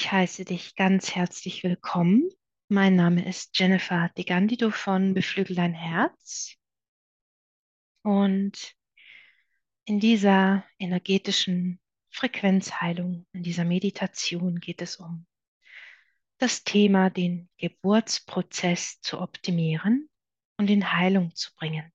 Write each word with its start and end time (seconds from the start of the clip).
Ich 0.00 0.12
heiße 0.12 0.44
dich 0.44 0.76
ganz 0.76 1.16
herzlich 1.16 1.64
willkommen. 1.64 2.30
Mein 2.68 2.94
Name 2.94 3.28
ist 3.28 3.58
Jennifer 3.58 4.12
De 4.16 4.24
Gandido 4.24 4.70
von 4.70 5.12
Beflügel 5.12 5.56
dein 5.56 5.74
Herz. 5.74 6.54
Und 8.04 8.76
in 9.86 9.98
dieser 9.98 10.64
energetischen 10.78 11.80
Frequenzheilung, 12.10 13.26
in 13.32 13.42
dieser 13.42 13.64
Meditation 13.64 14.60
geht 14.60 14.82
es 14.82 14.98
um 14.98 15.26
das 16.38 16.62
Thema, 16.62 17.10
den 17.10 17.48
Geburtsprozess 17.56 19.00
zu 19.00 19.20
optimieren 19.20 20.08
und 20.58 20.70
in 20.70 20.92
Heilung 20.92 21.34
zu 21.34 21.52
bringen. 21.56 21.92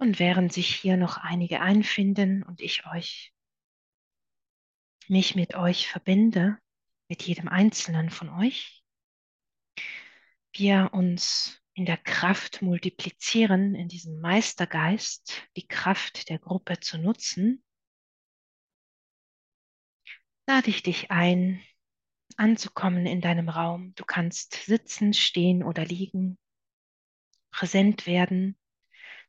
Und 0.00 0.18
während 0.18 0.50
sich 0.50 0.74
hier 0.74 0.96
noch 0.96 1.18
einige 1.18 1.60
einfinden 1.60 2.42
und 2.42 2.62
ich 2.62 2.86
euch, 2.86 3.34
mich 5.08 5.34
mit 5.34 5.54
euch 5.54 5.88
verbinde, 5.88 6.56
mit 7.08 7.22
jedem 7.22 7.48
einzelnen 7.48 8.08
von 8.08 8.30
euch, 8.30 8.82
wir 10.54 10.88
uns 10.94 11.60
in 11.74 11.84
der 11.84 11.98
Kraft 11.98 12.62
multiplizieren, 12.62 13.74
in 13.74 13.88
diesem 13.88 14.20
Meistergeist, 14.22 15.46
die 15.58 15.68
Kraft 15.68 16.30
der 16.30 16.38
Gruppe 16.38 16.80
zu 16.80 16.96
nutzen, 16.96 17.62
lade 20.46 20.70
ich 20.70 20.82
dich 20.82 21.10
ein, 21.10 21.62
anzukommen 22.38 23.04
in 23.04 23.20
deinem 23.20 23.50
Raum. 23.50 23.94
Du 23.96 24.06
kannst 24.06 24.54
sitzen, 24.64 25.12
stehen 25.12 25.62
oder 25.62 25.84
liegen, 25.84 26.38
präsent 27.50 28.06
werden 28.06 28.56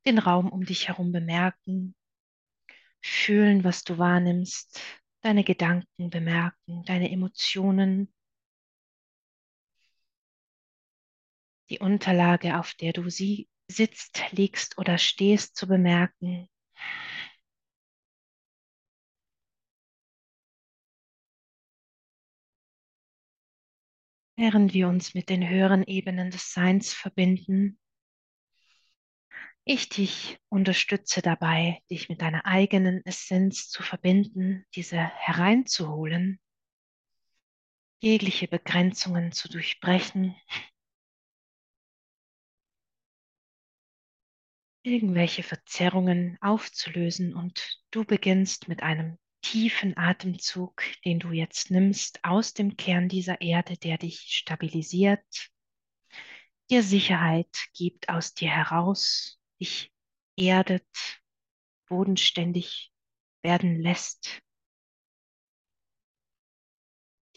den 0.05 0.17
Raum 0.17 0.49
um 0.49 0.66
dich 0.66 0.88
herum 0.88 1.11
bemerken, 1.11 1.95
fühlen, 3.02 3.63
was 3.63 3.83
du 3.83 3.97
wahrnimmst, 3.97 4.81
deine 5.21 5.44
Gedanken 5.44 6.09
bemerken, 6.09 6.83
deine 6.85 7.11
Emotionen, 7.11 8.13
die 11.69 11.79
Unterlage, 11.79 12.59
auf 12.59 12.73
der 12.73 12.94
du 12.94 13.09
sie 13.09 13.47
sitzt, 13.67 14.22
liegst 14.31 14.77
oder 14.77 14.97
stehst, 14.97 15.55
zu 15.55 15.67
bemerken. 15.67 16.49
Während 24.35 24.73
wir 24.73 24.88
uns 24.88 25.13
mit 25.13 25.29
den 25.29 25.47
höheren 25.47 25.83
Ebenen 25.83 26.31
des 26.31 26.52
Seins 26.52 26.94
verbinden, 26.94 27.79
ich 29.63 29.89
dich 29.89 30.39
unterstütze 30.49 31.21
dabei, 31.21 31.81
dich 31.89 32.09
mit 32.09 32.21
deiner 32.21 32.45
eigenen 32.45 33.05
Essenz 33.05 33.69
zu 33.69 33.83
verbinden, 33.83 34.65
diese 34.75 34.97
hereinzuholen, 34.97 36.39
jegliche 37.99 38.47
Begrenzungen 38.47 39.31
zu 39.31 39.49
durchbrechen, 39.49 40.35
irgendwelche 44.83 45.43
Verzerrungen 45.43 46.37
aufzulösen 46.41 47.35
und 47.35 47.79
du 47.91 48.03
beginnst 48.03 48.67
mit 48.67 48.81
einem 48.81 49.19
tiefen 49.43 49.95
Atemzug, 49.95 50.83
den 51.05 51.19
du 51.19 51.31
jetzt 51.31 51.69
nimmst 51.69 52.23
aus 52.23 52.53
dem 52.53 52.77
Kern 52.77 53.09
dieser 53.09 53.41
Erde, 53.41 53.77
der 53.77 53.99
dich 53.99 54.21
stabilisiert, 54.21 55.49
dir 56.71 56.81
Sicherheit 56.81 57.55
gibt 57.73 58.09
aus 58.09 58.33
dir 58.33 58.49
heraus 58.49 59.41
dich 59.61 59.94
erdet, 60.38 61.22
bodenständig 61.88 62.91
werden 63.44 63.79
lässt, 63.79 64.41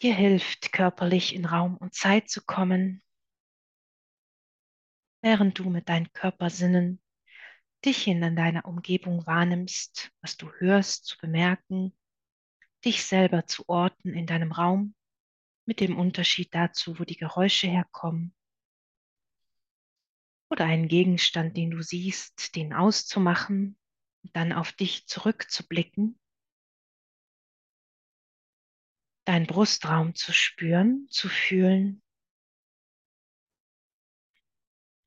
dir 0.01 0.15
hilft, 0.15 0.73
körperlich 0.73 1.33
in 1.33 1.45
Raum 1.45 1.77
und 1.77 1.93
Zeit 1.93 2.29
zu 2.29 2.43
kommen, 2.43 3.03
während 5.21 5.57
du 5.59 5.69
mit 5.69 5.87
deinen 5.87 6.11
Körpersinnen 6.13 7.01
dich 7.85 8.07
in 8.07 8.21
deiner 8.35 8.65
Umgebung 8.65 9.25
wahrnimmst, 9.27 10.11
was 10.21 10.37
du 10.37 10.51
hörst, 10.53 11.05
zu 11.05 11.17
bemerken, 11.19 11.95
dich 12.83 13.05
selber 13.05 13.45
zu 13.45 13.69
orten 13.69 14.13
in 14.13 14.25
deinem 14.25 14.51
Raum, 14.51 14.95
mit 15.65 15.79
dem 15.79 15.97
Unterschied 15.97 16.53
dazu, 16.53 16.99
wo 16.99 17.03
die 17.03 17.17
Geräusche 17.17 17.67
herkommen 17.67 18.35
oder 20.49 20.65
einen 20.65 20.87
Gegenstand, 20.87 21.57
den 21.57 21.71
du 21.71 21.81
siehst, 21.81 22.55
den 22.55 22.73
auszumachen 22.73 23.77
dann 24.33 24.53
auf 24.53 24.71
dich 24.73 25.07
zurückzublicken, 25.07 26.19
deinen 29.25 29.47
Brustraum 29.47 30.15
zu 30.15 30.33
spüren, 30.33 31.07
zu 31.09 31.29
fühlen. 31.29 32.01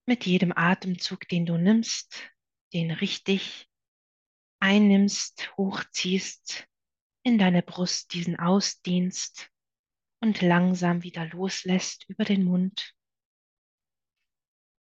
Mit 0.07 0.25
jedem 0.27 0.53
Atemzug, 0.57 1.29
den 1.29 1.47
du 1.47 1.59
nimmst, 1.59 2.31
den 2.73 2.91
richtig 2.91 3.69
einnimmst, 4.61 5.57
hochziehst, 5.57 6.67
in 7.23 7.39
deine 7.39 7.63
Brust 7.63 8.15
diesen 8.15 8.39
ausdehnst 8.39 9.51
und 10.21 10.41
langsam 10.41 11.03
wieder 11.03 11.27
loslässt 11.27 12.09
über 12.09 12.25
den 12.25 12.45
Mund 12.45 12.95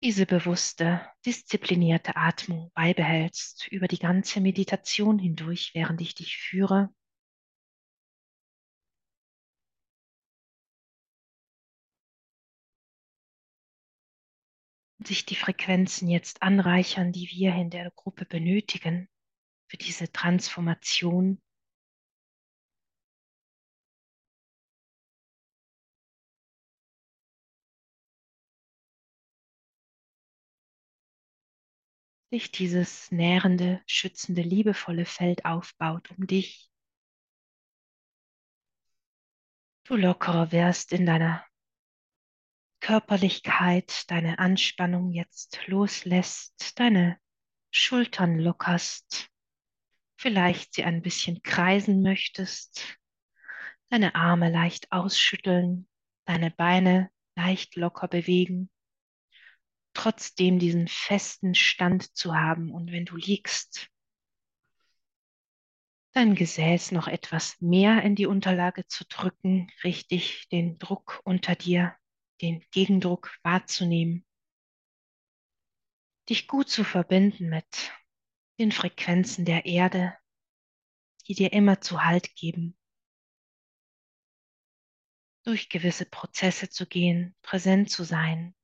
diese 0.04 0.26
bewusste, 0.26 1.02
disziplinierte 1.26 2.16
Atmung 2.16 2.72
beibehältst 2.76 3.68
über 3.72 3.88
die 3.88 3.98
ganze 3.98 4.42
Meditation 4.42 5.18
hindurch, 5.20 5.72
während 5.74 6.02
ich 6.02 6.14
dich 6.16 6.38
führe. 6.38 6.90
Sich 15.04 15.26
die 15.26 15.36
Frequenzen 15.36 16.10
jetzt 16.10 16.42
anreichern, 16.44 17.12
die 17.12 17.30
wir 17.32 17.56
in 17.56 17.70
der 17.70 17.92
Gruppe 17.92 18.26
benötigen 18.26 19.08
für 19.68 19.78
diese 19.78 20.12
Transformation 20.12 21.42
sich 32.30 32.52
dieses 32.52 33.12
nährende, 33.12 33.82
schützende, 33.86 34.42
liebevolle 34.42 35.06
Feld 35.06 35.46
aufbaut 35.46 36.12
um 36.12 36.28
dich. 36.28 36.70
Du 39.86 39.96
lockerer 39.96 40.52
wirst 40.52 40.92
in 40.92 41.06
deiner 41.06 41.46
Körperlichkeit, 42.82 44.10
deine 44.12 44.40
Anspannung 44.40 45.12
jetzt 45.12 45.66
loslässt, 45.68 46.78
deine 46.80 47.18
Schultern 47.72 48.38
lockerst, 48.38 49.30
vielleicht 50.18 50.74
sie 50.74 50.84
ein 50.84 51.02
bisschen 51.02 51.42
kreisen 51.44 52.02
möchtest, 52.02 52.98
deine 53.90 54.16
Arme 54.16 54.52
leicht 54.52 54.92
ausschütteln, 54.92 55.88
deine 56.26 56.52
Beine 56.52 57.10
leicht 57.36 57.76
locker 57.78 58.10
bewegen 58.10 58.70
trotzdem 59.98 60.60
diesen 60.60 60.88
festen 60.88 61.56
Stand 61.56 62.16
zu 62.16 62.36
haben. 62.36 62.72
Und 62.72 62.92
wenn 62.92 63.06
du 63.06 63.16
liegst, 63.16 63.90
dein 66.14 66.36
Gesäß 66.36 66.92
noch 66.92 67.08
etwas 67.08 67.60
mehr 67.62 68.04
in 68.04 68.16
die 68.16 68.28
Unterlage 68.28 68.88
zu 68.88 69.06
drücken, 69.06 69.70
richtig 69.84 70.48
den 70.50 70.78
Druck 70.78 71.20
unter 71.24 71.56
dir, 71.56 71.96
den 72.42 72.64
Gegendruck 72.72 73.36
wahrzunehmen, 73.44 74.26
dich 76.30 76.48
gut 76.48 76.70
zu 76.70 76.84
verbinden 76.84 77.50
mit 77.50 77.92
den 78.60 78.72
Frequenzen 78.72 79.46
der 79.46 79.66
Erde, 79.66 80.16
die 81.28 81.34
dir 81.34 81.54
immer 81.54 81.82
zu 81.82 82.04
Halt 82.04 82.36
geben, 82.36 82.78
durch 85.44 85.70
gewisse 85.70 86.06
Prozesse 86.06 86.70
zu 86.70 86.86
gehen, 86.86 87.36
präsent 87.42 87.90
zu 87.90 88.04
sein, 88.04 88.57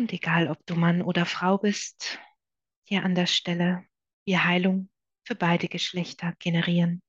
Und 0.00 0.14
egal, 0.14 0.48
ob 0.48 0.64
du 0.64 0.76
Mann 0.76 1.02
oder 1.02 1.26
Frau 1.26 1.58
bist, 1.58 2.18
hier 2.84 3.04
an 3.04 3.14
der 3.14 3.26
Stelle 3.26 3.86
wir 4.24 4.44
Heilung 4.44 4.88
für 5.24 5.34
beide 5.34 5.68
Geschlechter 5.68 6.34
generieren. 6.38 7.02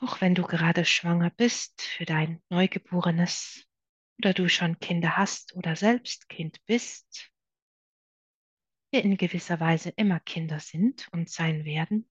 Auch 0.00 0.20
wenn 0.20 0.34
du 0.34 0.42
gerade 0.42 0.84
schwanger 0.84 1.30
bist 1.30 1.82
für 1.82 2.04
dein 2.04 2.42
Neugeborenes 2.48 3.64
oder 4.18 4.34
du 4.34 4.48
schon 4.48 4.80
Kinder 4.80 5.16
hast 5.16 5.54
oder 5.54 5.76
selbst 5.76 6.28
Kind 6.28 6.58
bist, 6.66 7.30
wir 8.90 9.04
in 9.04 9.16
gewisser 9.16 9.60
Weise 9.60 9.90
immer 9.90 10.18
Kinder 10.18 10.58
sind 10.58 11.06
und 11.12 11.30
sein 11.30 11.64
werden, 11.64 12.10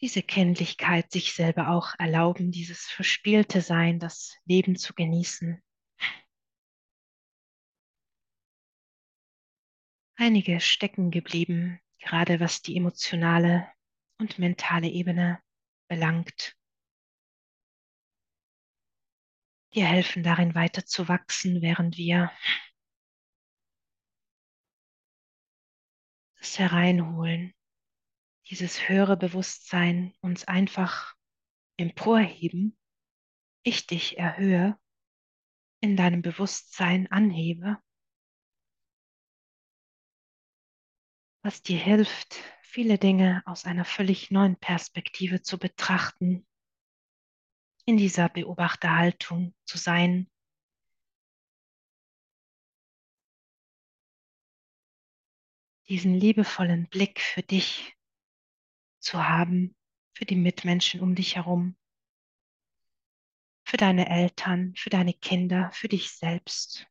diese 0.00 0.22
Kindlichkeit 0.22 1.10
sich 1.10 1.32
selber 1.32 1.70
auch 1.70 1.94
erlauben, 1.98 2.50
dieses 2.50 2.86
verspielte 2.86 3.62
Sein, 3.62 3.98
das 3.98 4.36
Leben 4.44 4.76
zu 4.76 4.94
genießen. 4.94 5.62
Einige 10.16 10.60
stecken 10.60 11.10
geblieben, 11.10 11.80
gerade 11.98 12.40
was 12.40 12.62
die 12.62 12.76
emotionale 12.76 13.70
und 14.18 14.38
mentale 14.38 14.88
Ebene 14.88 15.40
belangt. 15.88 16.56
Dir 19.74 19.86
helfen 19.86 20.22
darin 20.22 20.54
weiter 20.54 20.86
zu 20.86 21.08
wachsen, 21.08 21.60
während 21.60 21.98
wir 21.98 22.32
das 26.38 26.58
hereinholen, 26.58 27.52
dieses 28.48 28.88
höhere 28.88 29.16
Bewusstsein 29.16 30.14
uns 30.20 30.44
einfach 30.44 31.16
emporheben, 31.76 32.78
ich 33.62 33.86
dich 33.86 34.18
erhöhe, 34.18 34.78
in 35.80 35.96
deinem 35.96 36.22
Bewusstsein 36.22 37.10
anhebe, 37.10 37.78
was 41.42 41.62
dir 41.62 41.78
hilft, 41.78 42.36
viele 42.62 42.98
Dinge 42.98 43.42
aus 43.46 43.64
einer 43.64 43.84
völlig 43.84 44.30
neuen 44.30 44.56
Perspektive 44.56 45.42
zu 45.42 45.58
betrachten, 45.58 46.46
in 47.84 47.96
dieser 47.96 48.28
Beobachterhaltung 48.28 49.54
zu 49.64 49.78
sein, 49.78 50.30
diesen 55.88 56.14
liebevollen 56.14 56.88
Blick 56.88 57.20
für 57.20 57.42
dich 57.42 57.95
zu 59.06 59.24
haben, 59.24 59.76
für 60.14 60.24
die 60.24 60.34
Mitmenschen 60.34 61.00
um 61.00 61.14
dich 61.14 61.36
herum, 61.36 61.76
für 63.64 63.76
deine 63.76 64.08
Eltern, 64.08 64.74
für 64.74 64.90
deine 64.90 65.14
Kinder, 65.14 65.70
für 65.72 65.86
dich 65.86 66.10
selbst, 66.10 66.88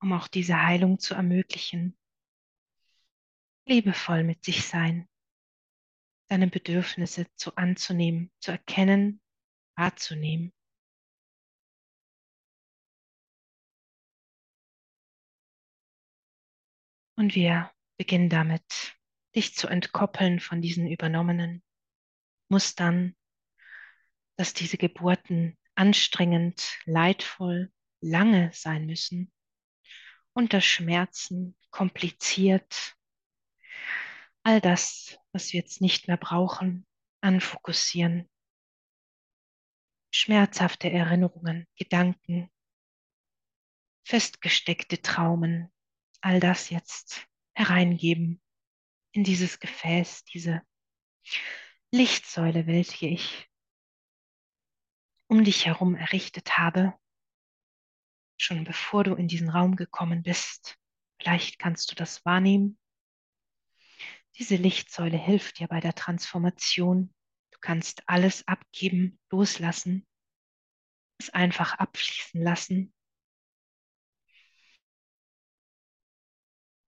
um 0.00 0.12
auch 0.12 0.28
diese 0.28 0.62
Heilung 0.62 1.00
zu 1.00 1.14
ermöglichen. 1.14 1.98
Liebevoll 3.66 4.22
mit 4.22 4.44
sich 4.44 4.64
sein, 4.64 5.08
deine 6.28 6.46
Bedürfnisse 6.46 7.26
zu 7.34 7.56
anzunehmen, 7.56 8.30
zu 8.38 8.52
erkennen, 8.52 9.20
wahrzunehmen. 9.76 10.52
Und 17.16 17.34
wir 17.34 17.72
beginnen 17.98 18.28
damit, 18.28 18.96
dich 19.34 19.54
zu 19.54 19.66
entkoppeln 19.68 20.40
von 20.40 20.60
diesen 20.60 20.86
übernommenen 20.86 21.62
Mustern, 22.48 23.16
dass 24.36 24.54
diese 24.54 24.76
Geburten 24.76 25.58
anstrengend, 25.74 26.78
leidvoll, 26.84 27.72
lange 28.00 28.50
sein 28.52 28.86
müssen, 28.86 29.32
unter 30.34 30.60
Schmerzen, 30.60 31.56
kompliziert. 31.70 32.94
All 34.42 34.60
das, 34.60 35.18
was 35.32 35.52
wir 35.52 35.60
jetzt 35.60 35.80
nicht 35.80 36.08
mehr 36.08 36.16
brauchen, 36.16 36.86
anfokussieren. 37.20 38.28
Schmerzhafte 40.10 40.90
Erinnerungen, 40.90 41.66
Gedanken, 41.76 42.50
festgesteckte 44.04 45.00
Traumen, 45.00 45.72
all 46.20 46.40
das 46.40 46.68
jetzt 46.68 47.26
hereingeben 47.54 48.42
in 49.12 49.24
dieses 49.24 49.60
Gefäß, 49.60 50.24
diese 50.24 50.62
Lichtsäule, 51.92 52.66
welche 52.66 53.06
ich 53.06 53.48
um 55.28 55.44
dich 55.44 55.66
herum 55.66 55.94
errichtet 55.94 56.58
habe, 56.58 56.94
schon 58.38 58.64
bevor 58.64 59.04
du 59.04 59.14
in 59.14 59.28
diesen 59.28 59.50
Raum 59.50 59.76
gekommen 59.76 60.22
bist. 60.22 60.78
Vielleicht 61.20 61.58
kannst 61.58 61.90
du 61.90 61.94
das 61.94 62.24
wahrnehmen. 62.24 62.78
Diese 64.38 64.56
Lichtsäule 64.56 65.18
hilft 65.18 65.58
dir 65.58 65.68
bei 65.68 65.80
der 65.80 65.94
Transformation. 65.94 67.14
Du 67.50 67.58
kannst 67.60 68.08
alles 68.08 68.46
abgeben, 68.48 69.18
loslassen, 69.30 70.06
es 71.18 71.30
einfach 71.30 71.74
abfließen 71.74 72.42
lassen. 72.42 72.94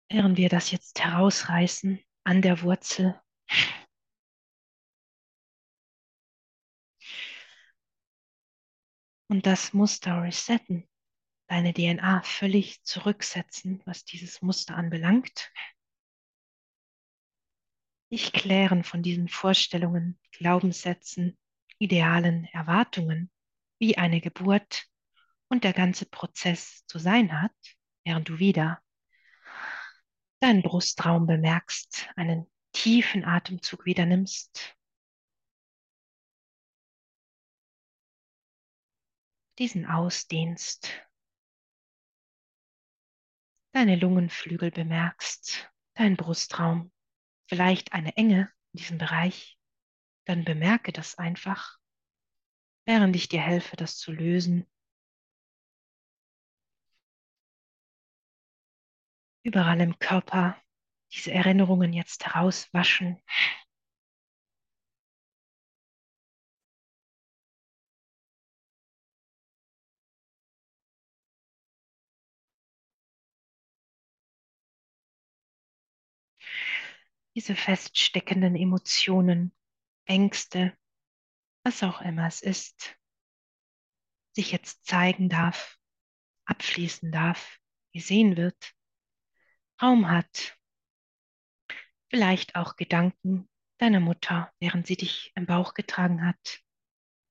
Während 0.08 0.38
wir 0.38 0.48
das 0.48 0.70
jetzt 0.70 1.00
herausreißen 1.00 2.06
an 2.26 2.43
der 2.43 2.61
Wurzel, 2.62 3.20
und 9.28 9.46
das 9.46 9.73
Muster 9.73 10.23
resetten, 10.23 10.88
deine 11.49 11.73
DNA 11.73 12.23
völlig 12.23 12.82
zurücksetzen, 12.82 13.81
was 13.87 14.05
dieses 14.05 14.43
Muster 14.43 14.76
anbelangt. 14.76 15.52
Dich 18.11 18.32
klären 18.32 18.82
von 18.82 19.05
diesen 19.05 19.28
Vorstellungen, 19.28 20.19
Glaubenssätzen, 20.32 21.38
Idealen, 21.78 22.46
Erwartungen, 22.46 23.31
wie 23.78 23.99
eine 23.99 24.20
Geburt 24.20 24.88
und 25.49 25.62
der 25.62 25.73
ganze 25.73 26.06
Prozess 26.06 26.84
zu 26.87 26.99
sein 26.99 27.40
hat, 27.40 27.55
während 28.05 28.28
du 28.28 28.40
wieder 28.40 28.82
deinen 30.41 30.62
Brustraum 30.62 31.27
bemerkst, 31.27 32.09
einen 32.17 32.50
tiefen 32.73 33.25
Atemzug 33.25 33.85
wieder 33.87 34.06
nimmst. 34.06 34.77
Diesen 39.59 39.87
ausdehnst, 39.87 40.91
deine 43.73 43.97
Lungenflügel 43.97 44.71
bemerkst, 44.71 45.71
dein 45.94 46.17
Brustraum, 46.17 46.93
vielleicht 47.49 47.93
eine 47.93 48.17
Enge 48.17 48.53
in 48.73 48.79
diesem 48.79 48.99
Bereich, 48.99 49.59
dann 50.27 50.44
bemerke 50.44 50.93
das 50.93 51.17
einfach, 51.17 51.79
während 52.85 53.17
ich 53.17 53.29
dir 53.29 53.41
helfe, 53.41 53.77
das 53.77 53.97
zu 53.97 54.12
lösen. 54.12 54.67
Überall 59.47 59.81
im 59.81 59.97
Körper 60.00 60.61
diese 61.12 61.31
Erinnerungen 61.31 61.93
jetzt 61.93 62.26
herauswaschen, 62.26 63.23
diese 77.37 77.55
feststeckenden 77.55 78.57
Emotionen, 78.57 79.55
Ängste, 80.07 80.76
was 81.62 81.85
auch 81.85 82.00
immer 82.00 82.26
es 82.26 82.43
ist, 82.43 82.99
sich 84.35 84.50
jetzt 84.50 84.85
zeigen 84.87 85.29
darf, 85.29 85.79
abfließen 86.47 87.12
darf, 87.12 87.61
gesehen 87.93 88.37
wird, 88.37 88.75
Raum 89.80 90.11
hat. 90.11 90.56
Vielleicht 92.09 92.56
auch 92.56 92.76
Gedanken 92.76 93.49
deiner 93.78 94.00
Mutter, 94.00 94.52
während 94.59 94.87
sie 94.87 94.97
dich 94.97 95.33
im 95.35 95.47
Bauch 95.47 95.75
getragen 95.75 96.26
hat, 96.26 96.61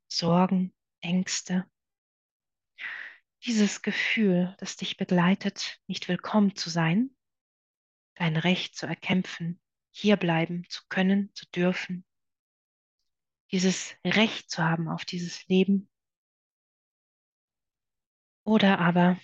Sorgen, 0.08 0.74
Ängste. 1.02 1.70
Dieses 3.44 3.82
Gefühl, 3.82 4.56
das 4.60 4.78
dich 4.78 4.98
begleitet, 4.98 5.80
nicht 5.88 6.08
willkommen 6.08 6.56
zu 6.56 6.70
sein, 6.70 7.16
dein 8.16 8.38
Recht 8.38 8.76
zu 8.76 8.86
erkämpfen, 8.86 9.60
hier 9.92 10.18
bleiben 10.18 10.66
zu 10.70 10.84
können, 10.88 11.34
zu 11.34 11.46
dürfen, 11.48 12.06
dieses 13.52 13.96
Recht 14.04 14.50
zu 14.50 14.64
haben 14.64 14.88
auf 14.88 15.06
dieses 15.06 15.48
Leben. 15.48 15.90
Oder 18.44 18.80
aber 18.80 19.18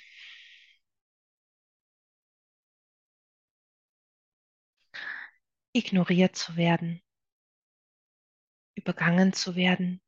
ignoriert 5.73 6.35
zu 6.35 6.55
werden, 6.55 7.01
übergangen 8.75 9.33
zu 9.33 9.55
werden, 9.55 10.01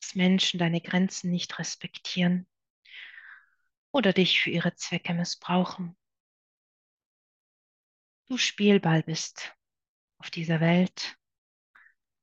dass 0.00 0.14
Menschen 0.14 0.58
deine 0.58 0.80
Grenzen 0.80 1.30
nicht 1.30 1.58
respektieren 1.58 2.46
oder 3.92 4.12
dich 4.12 4.40
für 4.40 4.50
ihre 4.50 4.74
Zwecke 4.74 5.14
missbrauchen. 5.14 5.96
Du 8.28 8.36
Spielball 8.36 9.02
bist 9.02 9.56
auf 10.18 10.30
dieser 10.30 10.60
Welt, 10.60 11.16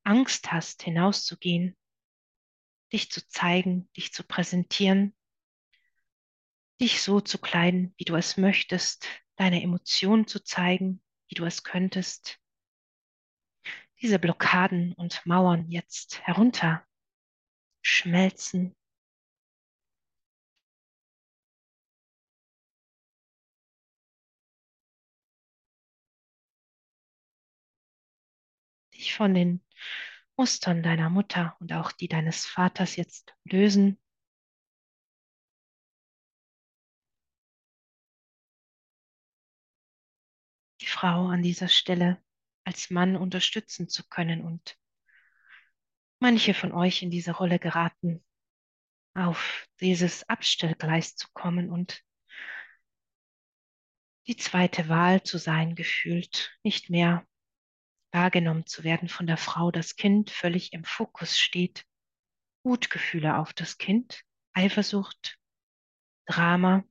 Angst 0.03 0.51
hast, 0.51 0.83
hinauszugehen, 0.83 1.77
dich 2.91 3.09
zu 3.09 3.27
zeigen, 3.27 3.89
dich 3.95 4.13
zu 4.13 4.23
präsentieren, 4.23 5.15
dich 6.79 7.01
so 7.01 7.21
zu 7.21 7.39
kleiden, 7.39 7.93
wie 7.97 8.03
du 8.03 8.15
es 8.15 8.37
möchtest, 8.37 9.07
deine 9.37 9.63
Emotionen 9.63 10.27
zu 10.27 10.43
zeigen, 10.43 11.01
wie 11.27 11.35
du 11.35 11.45
es 11.45 11.63
könntest. 11.63 12.42
Diese 14.03 14.19
Blockaden 14.19 14.93
und 14.93 15.25
Mauern 15.25 15.69
jetzt 15.71 16.19
herunter 16.27 16.85
schmelzen. 17.81 18.75
Dich 28.93 29.15
von 29.15 29.33
den 29.33 29.63
Mustern 30.37 30.83
deiner 30.83 31.09
Mutter 31.09 31.55
und 31.61 31.71
auch 31.73 31.93
die 31.93 32.09
deines 32.09 32.45
Vaters 32.45 32.97
jetzt 32.97 33.33
lösen. 33.45 33.97
Die 40.81 40.87
Frau 40.87 41.27
an 41.27 41.41
dieser 41.41 41.69
Stelle 41.69 42.21
als 42.63 42.89
Mann 42.89 43.15
unterstützen 43.15 43.89
zu 43.89 44.07
können. 44.07 44.41
Und 44.41 44.77
manche 46.19 46.53
von 46.53 46.71
euch 46.71 47.01
in 47.01 47.11
diese 47.11 47.31
Rolle 47.31 47.59
geraten, 47.59 48.23
auf 49.15 49.67
dieses 49.79 50.27
Abstellgleis 50.29 51.15
zu 51.15 51.27
kommen 51.33 51.69
und 51.69 52.01
die 54.27 54.37
zweite 54.37 54.87
Wahl 54.89 55.21
zu 55.23 55.37
sein 55.37 55.75
gefühlt, 55.75 56.57
nicht 56.63 56.89
mehr 56.89 57.27
wahrgenommen 58.11 58.65
zu 58.65 58.83
werden 58.83 59.09
von 59.09 59.27
der 59.27 59.37
Frau, 59.37 59.71
das 59.71 59.95
Kind 59.95 60.29
völlig 60.29 60.71
im 60.73 60.83
Fokus 60.83 61.37
steht, 61.37 61.85
Wutgefühle 62.63 63.37
auf 63.37 63.53
das 63.53 63.77
Kind, 63.77 64.23
Eifersucht, 64.53 65.37
Drama, 66.25 66.83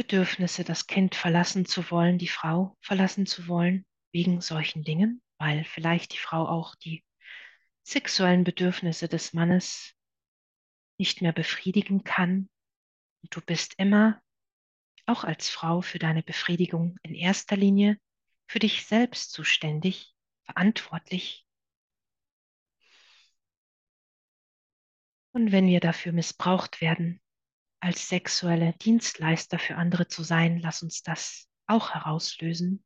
Bedürfnisse, 0.00 0.64
das 0.64 0.86
Kind 0.86 1.14
verlassen 1.14 1.66
zu 1.66 1.90
wollen, 1.90 2.16
die 2.16 2.26
Frau 2.26 2.74
verlassen 2.80 3.26
zu 3.26 3.48
wollen, 3.48 3.84
wegen 4.12 4.40
solchen 4.40 4.82
Dingen, 4.82 5.20
weil 5.36 5.62
vielleicht 5.62 6.14
die 6.14 6.18
Frau 6.18 6.48
auch 6.48 6.74
die 6.74 7.04
sexuellen 7.82 8.42
Bedürfnisse 8.42 9.08
des 9.08 9.34
Mannes 9.34 9.94
nicht 10.96 11.20
mehr 11.20 11.32
befriedigen 11.32 12.02
kann. 12.02 12.48
Und 13.22 13.36
du 13.36 13.42
bist 13.42 13.74
immer, 13.76 14.22
auch 15.04 15.22
als 15.22 15.50
Frau, 15.50 15.82
für 15.82 15.98
deine 15.98 16.22
Befriedigung 16.22 16.96
in 17.02 17.14
erster 17.14 17.58
Linie 17.58 17.98
für 18.46 18.58
dich 18.58 18.86
selbst 18.86 19.32
zuständig, 19.32 20.14
verantwortlich. 20.44 21.46
Und 25.32 25.52
wenn 25.52 25.66
wir 25.66 25.80
dafür 25.80 26.12
missbraucht 26.12 26.80
werden, 26.80 27.20
als 27.80 28.08
sexuelle 28.08 28.74
Dienstleister 28.74 29.58
für 29.58 29.76
andere 29.76 30.06
zu 30.06 30.22
sein, 30.22 30.58
lass 30.58 30.82
uns 30.82 31.02
das 31.02 31.48
auch 31.66 31.94
herauslösen. 31.94 32.84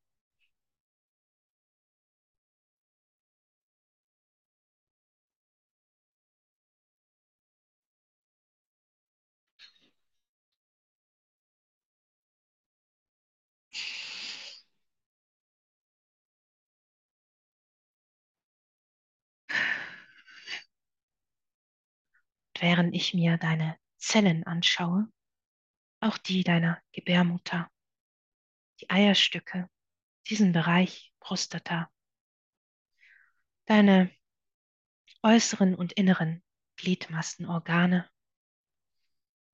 während 22.65 22.95
ich 22.95 23.13
mir 23.13 23.37
deine 23.37 23.77
Zellen 24.05 24.45
anschaue, 24.45 25.09
auch 26.01 26.19
die 26.19 26.45
deiner 26.45 26.81
Gebärmutter, 26.93 27.71
die 28.81 28.91
Eierstücke, 28.91 29.71
diesen 30.29 30.53
Bereich 30.53 31.15
Prostata, 31.21 31.91
deine 33.65 34.11
äußeren 35.23 35.75
und 35.75 35.95
inneren 35.95 36.45
Gliedmassen, 36.77 37.47
Organe, 37.47 38.09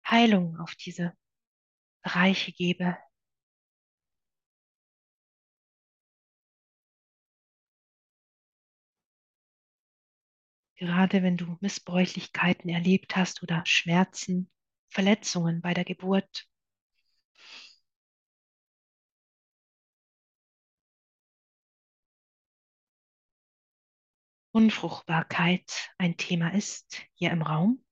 Heilung 0.05 0.59
auf 0.59 0.75
diese 0.75 1.17
Bereiche 2.03 2.51
gebe. 2.51 2.99
Gerade 10.81 11.23
wenn 11.23 11.37
du 11.37 11.59
Missbräuchlichkeiten 11.61 12.71
erlebt 12.71 13.15
hast 13.15 13.43
oder 13.43 13.63
Schmerzen, 13.67 14.51
Verletzungen 14.89 15.61
bei 15.61 15.75
der 15.75 15.85
Geburt. 15.85 16.49
Unfruchtbarkeit 24.53 25.91
ein 25.99 26.17
Thema 26.17 26.55
ist 26.55 27.03
hier 27.13 27.31
im 27.31 27.43
Raum. 27.43 27.85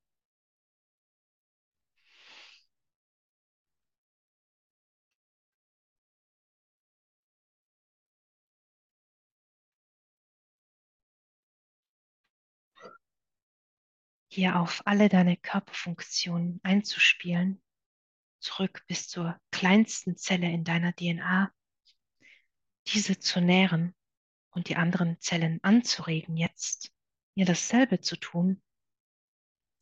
Hier 14.30 14.60
auf 14.60 14.82
alle 14.86 15.08
deine 15.08 15.36
Körperfunktionen 15.36 16.60
einzuspielen, 16.62 17.62
zurück 18.40 18.84
bis 18.86 19.08
zur 19.08 19.40
kleinsten 19.50 20.16
Zelle 20.16 20.50
in 20.50 20.64
deiner 20.64 20.94
DNA, 20.94 21.50
diese 22.86 23.18
zu 23.18 23.40
nähren 23.40 23.94
und 24.50 24.68
die 24.68 24.76
anderen 24.76 25.18
Zellen 25.20 25.60
anzuregen, 25.62 26.36
jetzt 26.36 26.92
mir 27.34 27.46
dasselbe 27.46 28.00
zu 28.00 28.16
tun, 28.16 28.62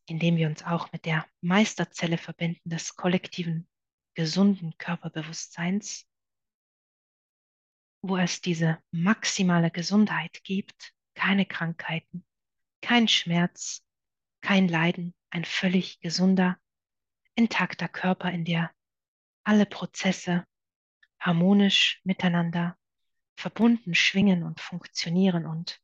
indem 0.05 0.37
wir 0.37 0.47
uns 0.47 0.63
auch 0.63 0.91
mit 0.91 1.05
der 1.05 1.27
Meisterzelle 1.41 2.17
verbinden 2.17 2.69
des 2.69 2.95
kollektiven, 2.95 3.67
gesunden 4.13 4.77
Körperbewusstseins, 4.77 6.07
wo 8.01 8.17
es 8.17 8.41
diese 8.41 8.81
maximale 8.91 9.71
Gesundheit 9.71 10.43
gibt, 10.43 10.93
keine 11.13 11.45
Krankheiten, 11.45 12.25
kein 12.81 13.07
Schmerz, 13.07 13.83
kein 14.47 14.69
Leiden, 14.69 15.13
ein 15.29 15.43
völlig 15.43 15.99
gesunder, 15.99 16.57
intakter 17.35 17.89
Körper, 17.89 18.31
in 18.31 18.45
der 18.45 18.71
alle 19.43 19.65
Prozesse 19.65 20.45
harmonisch 21.19 21.99
miteinander 22.05 22.77
verbunden 23.35 23.93
schwingen 23.93 24.43
und 24.43 24.61
funktionieren 24.61 25.45
und 25.45 25.81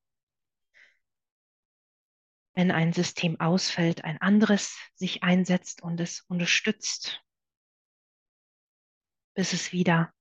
wenn 2.54 2.72
ein 2.72 2.94
System 2.94 3.38
ausfällt, 3.42 4.06
ein 4.06 4.22
anderes 4.22 4.80
sich 4.94 5.24
einsetzt 5.24 5.84
und 5.84 6.00
es 6.00 6.22
unterstützt, 6.22 7.22
bis 9.34 9.52
es 9.52 9.74
wieder 9.74 10.14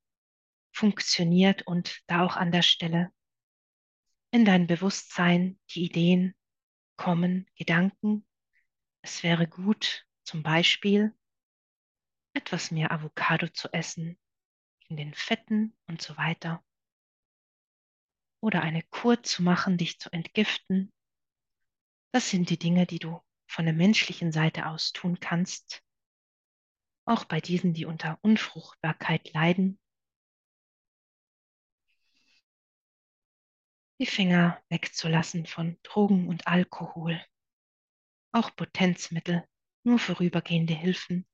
funktioniert 0.72 1.64
und 1.64 2.02
da 2.08 2.24
auch 2.24 2.34
an 2.34 2.50
der 2.50 2.62
Stelle 2.62 3.12
in 4.32 4.44
dein 4.44 4.66
Bewusstsein 4.66 5.60
die 5.70 5.84
Ideen 5.84 6.34
kommen, 6.96 7.46
Gedanken. 7.56 8.26
Es 9.02 9.22
wäre 9.22 9.46
gut, 9.46 10.06
zum 10.24 10.42
Beispiel 10.42 11.14
etwas 12.34 12.70
mehr 12.70 12.92
Avocado 12.92 13.48
zu 13.48 13.72
essen, 13.72 14.18
in 14.88 14.96
den 14.96 15.12
Fetten 15.12 15.76
und 15.86 16.00
so 16.00 16.16
weiter 16.16 16.64
oder 18.40 18.62
eine 18.62 18.82
Kur 18.82 19.22
zu 19.22 19.42
machen, 19.42 19.78
dich 19.78 19.98
zu 20.00 20.12
entgiften. 20.12 20.92
Das 22.12 22.28
sind 22.28 22.50
die 22.50 22.58
Dinge, 22.58 22.86
die 22.86 22.98
du 22.98 23.20
von 23.46 23.64
der 23.64 23.74
menschlichen 23.74 24.32
Seite 24.32 24.66
aus 24.66 24.92
tun 24.92 25.20
kannst. 25.20 25.82
Auch 27.04 27.24
bei 27.24 27.40
diesen, 27.40 27.72
die 27.72 27.86
unter 27.86 28.18
Unfruchtbarkeit 28.22 29.32
leiden. 29.32 29.78
Die 34.00 34.06
Finger 34.06 34.60
wegzulassen 34.68 35.46
von 35.46 35.78
Drogen 35.82 36.28
und 36.28 36.46
Alkohol. 36.46 37.24
Auch 38.32 38.54
Potenzmittel, 38.56 39.46
nur 39.84 39.98
vorübergehende 39.98 40.74
Hilfen. 40.74 41.26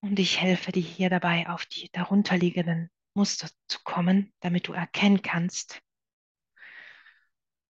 Und 0.00 0.18
ich 0.18 0.40
helfe 0.40 0.72
dir 0.72 0.82
hier 0.82 1.10
dabei, 1.10 1.48
auf 1.48 1.66
die 1.66 1.90
darunterliegenden 1.92 2.90
Muster 3.14 3.48
zu 3.68 3.80
kommen, 3.82 4.32
damit 4.40 4.68
du 4.68 4.72
erkennen 4.72 5.22
kannst, 5.22 5.82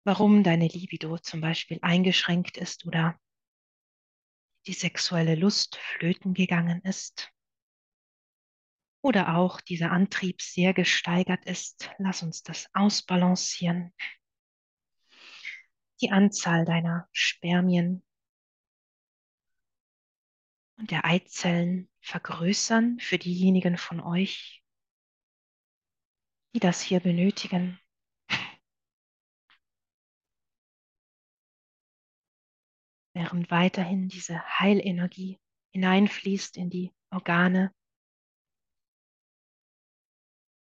warum 0.03 0.43
deine 0.43 0.67
Libido 0.67 1.17
zum 1.17 1.41
Beispiel 1.41 1.79
eingeschränkt 1.81 2.57
ist 2.57 2.85
oder 2.85 3.19
die 4.65 4.73
sexuelle 4.73 5.35
Lust 5.35 5.77
flöten 5.77 6.33
gegangen 6.33 6.81
ist 6.81 7.31
oder 9.01 9.37
auch 9.37 9.61
dieser 9.61 9.91
Antrieb 9.91 10.41
sehr 10.41 10.73
gesteigert 10.73 11.45
ist. 11.45 11.89
Lass 11.97 12.23
uns 12.23 12.43
das 12.43 12.67
ausbalancieren. 12.73 13.93
Die 16.01 16.11
Anzahl 16.11 16.63
deiner 16.65 17.09
Spermien 17.11 18.03
und 20.77 20.91
der 20.91 21.05
Eizellen 21.05 21.89
vergrößern 22.01 22.99
für 22.99 23.17
diejenigen 23.17 23.77
von 23.77 23.99
euch, 23.99 24.63
die 26.53 26.59
das 26.59 26.81
hier 26.81 26.99
benötigen. 26.99 27.79
Während 33.13 33.49
weiterhin 33.49 34.07
diese 34.07 34.39
Heilenergie 34.59 35.39
hineinfließt 35.73 36.57
in 36.57 36.69
die 36.69 36.93
Organe, 37.09 37.73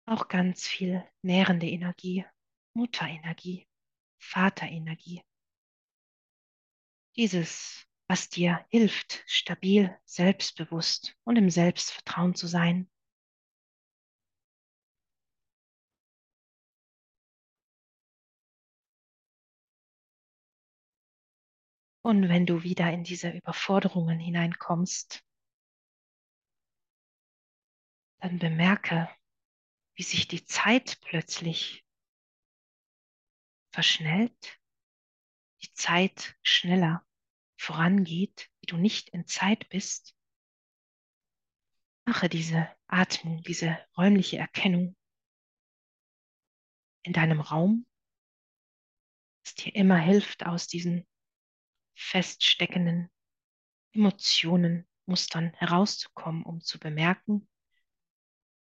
auch 0.08 0.28
ganz 0.28 0.68
viel 0.68 1.04
nährende 1.24 1.68
Energie, 1.68 2.26
Mutterenergie, 2.76 3.68
Vaterenergie. 4.34 5.22
Dieses, 7.16 7.86
was 8.08 8.30
dir 8.30 8.66
hilft, 8.70 9.24
stabil, 9.26 9.98
selbstbewusst 10.06 11.16
und 11.24 11.38
im 11.38 11.50
Selbstvertrauen 11.50 12.36
zu 12.36 12.48
sein. 12.48 12.90
Und 22.02 22.30
wenn 22.30 22.46
du 22.46 22.64
wieder 22.64 22.92
in 22.92 23.04
diese 23.04 23.30
Überforderungen 23.30 24.20
hineinkommst, 24.20 25.24
dann 28.20 28.40
bemerke, 28.40 29.10
wie 29.96 30.04
sich 30.04 30.28
die 30.28 30.46
Zeit 30.46 31.00
plötzlich 31.02 31.85
verschnellt, 33.76 34.58
die 35.62 35.74
Zeit 35.74 36.38
schneller 36.42 37.06
vorangeht, 37.58 38.50
wie 38.62 38.68
du 38.68 38.78
nicht 38.78 39.10
in 39.10 39.28
Zeit 39.28 39.68
bist. 39.68 40.16
Mache 42.06 42.30
diese 42.30 42.70
Atmung, 42.88 43.44
diese 43.44 43.78
räumliche 43.98 44.38
Erkennung 44.38 44.96
in 47.04 47.12
deinem 47.12 47.42
Raum, 47.42 47.86
das 49.44 49.56
dir 49.56 49.76
immer 49.76 49.98
hilft, 49.98 50.46
aus 50.46 50.68
diesen 50.68 51.06
feststeckenden 51.96 53.12
Emotionen, 53.92 54.88
Mustern 55.06 55.54
herauszukommen, 55.54 56.44
um 56.44 56.62
zu 56.62 56.80
bemerken 56.80 57.48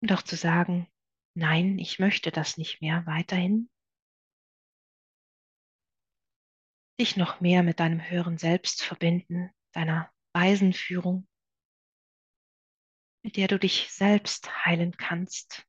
und 0.00 0.12
auch 0.12 0.22
zu 0.22 0.36
sagen, 0.36 0.90
nein, 1.34 1.78
ich 1.78 1.98
möchte 1.98 2.32
das 2.32 2.56
nicht 2.56 2.80
mehr 2.80 3.04
weiterhin. 3.06 3.68
Dich 6.98 7.16
noch 7.16 7.40
mehr 7.40 7.62
mit 7.62 7.80
deinem 7.80 8.00
höheren 8.00 8.38
Selbst 8.38 8.82
verbinden, 8.82 9.50
deiner 9.72 10.10
weisen 10.32 10.72
Führung, 10.72 11.28
mit 13.22 13.36
der 13.36 13.48
du 13.48 13.58
dich 13.58 13.92
selbst 13.92 14.64
heilen 14.64 14.96
kannst. 14.96 15.66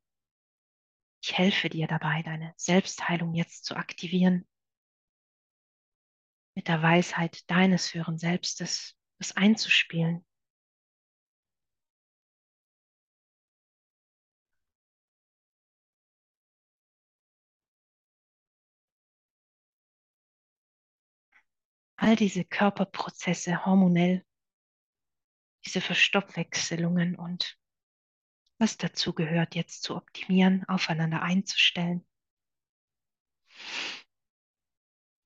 Ich 1.22 1.38
helfe 1.38 1.70
dir 1.70 1.88
dabei, 1.88 2.22
deine 2.24 2.54
Selbstheilung 2.56 3.34
jetzt 3.34 3.66
zu 3.66 3.76
aktivieren 3.76 4.48
mit 6.58 6.68
der 6.68 6.82
Weisheit 6.82 7.48
deines 7.52 7.94
höheren 7.94 8.18
Selbstes 8.18 8.98
das 9.20 9.38
einzuspielen. 9.38 10.26
All 21.98 22.16
diese 22.16 22.46
Körperprozesse 22.46 23.66
hormonell, 23.66 24.26
diese 25.66 25.82
Verstoffwechselungen 25.82 27.16
und 27.16 27.60
was 28.60 28.78
dazu 28.78 29.14
gehört, 29.14 29.56
jetzt 29.56 29.84
zu 29.84 29.96
optimieren, 29.96 30.64
aufeinander 30.68 31.22
einzustellen. 31.22 32.08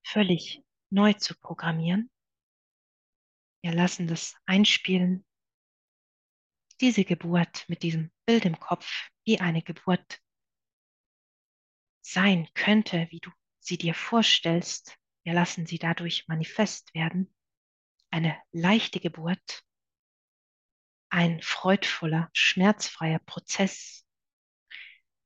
Völlig 0.04 0.62
neu 0.90 1.12
zu 1.14 1.38
programmieren. 1.38 2.10
Wir 3.62 3.72
lassen 3.72 4.06
das 4.06 4.36
einspielen. 4.44 5.24
Diese 6.80 7.04
Geburt 7.04 7.68
mit 7.68 7.82
diesem 7.82 8.10
Bild 8.26 8.44
im 8.44 8.58
Kopf, 8.58 9.08
wie 9.24 9.40
eine 9.40 9.62
Geburt 9.62 10.20
sein 12.04 12.48
könnte, 12.54 13.06
wie 13.10 13.20
du 13.20 13.30
sie 13.60 13.78
dir 13.78 13.94
vorstellst. 13.94 14.98
Wir 15.24 15.34
lassen 15.34 15.66
sie 15.66 15.78
dadurch 15.78 16.26
manifest 16.28 16.94
werden. 16.94 17.32
Eine 18.10 18.40
leichte 18.50 19.00
Geburt, 19.00 19.64
ein 21.10 21.40
freudvoller, 21.42 22.28
schmerzfreier 22.32 23.20
Prozess, 23.20 24.06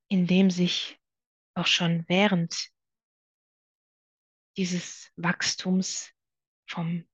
in 0.08 0.26
dem 0.26 0.50
sich 0.50 1.00
auch 1.54 1.66
schon 1.66 2.04
während 2.08 2.70
dieses 4.56 5.12
Wachstums 5.16 6.12
vom 6.68 7.06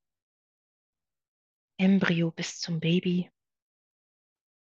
Embryo 1.79 2.31
bis 2.31 2.61
zum 2.61 2.81
Baby 2.81 3.31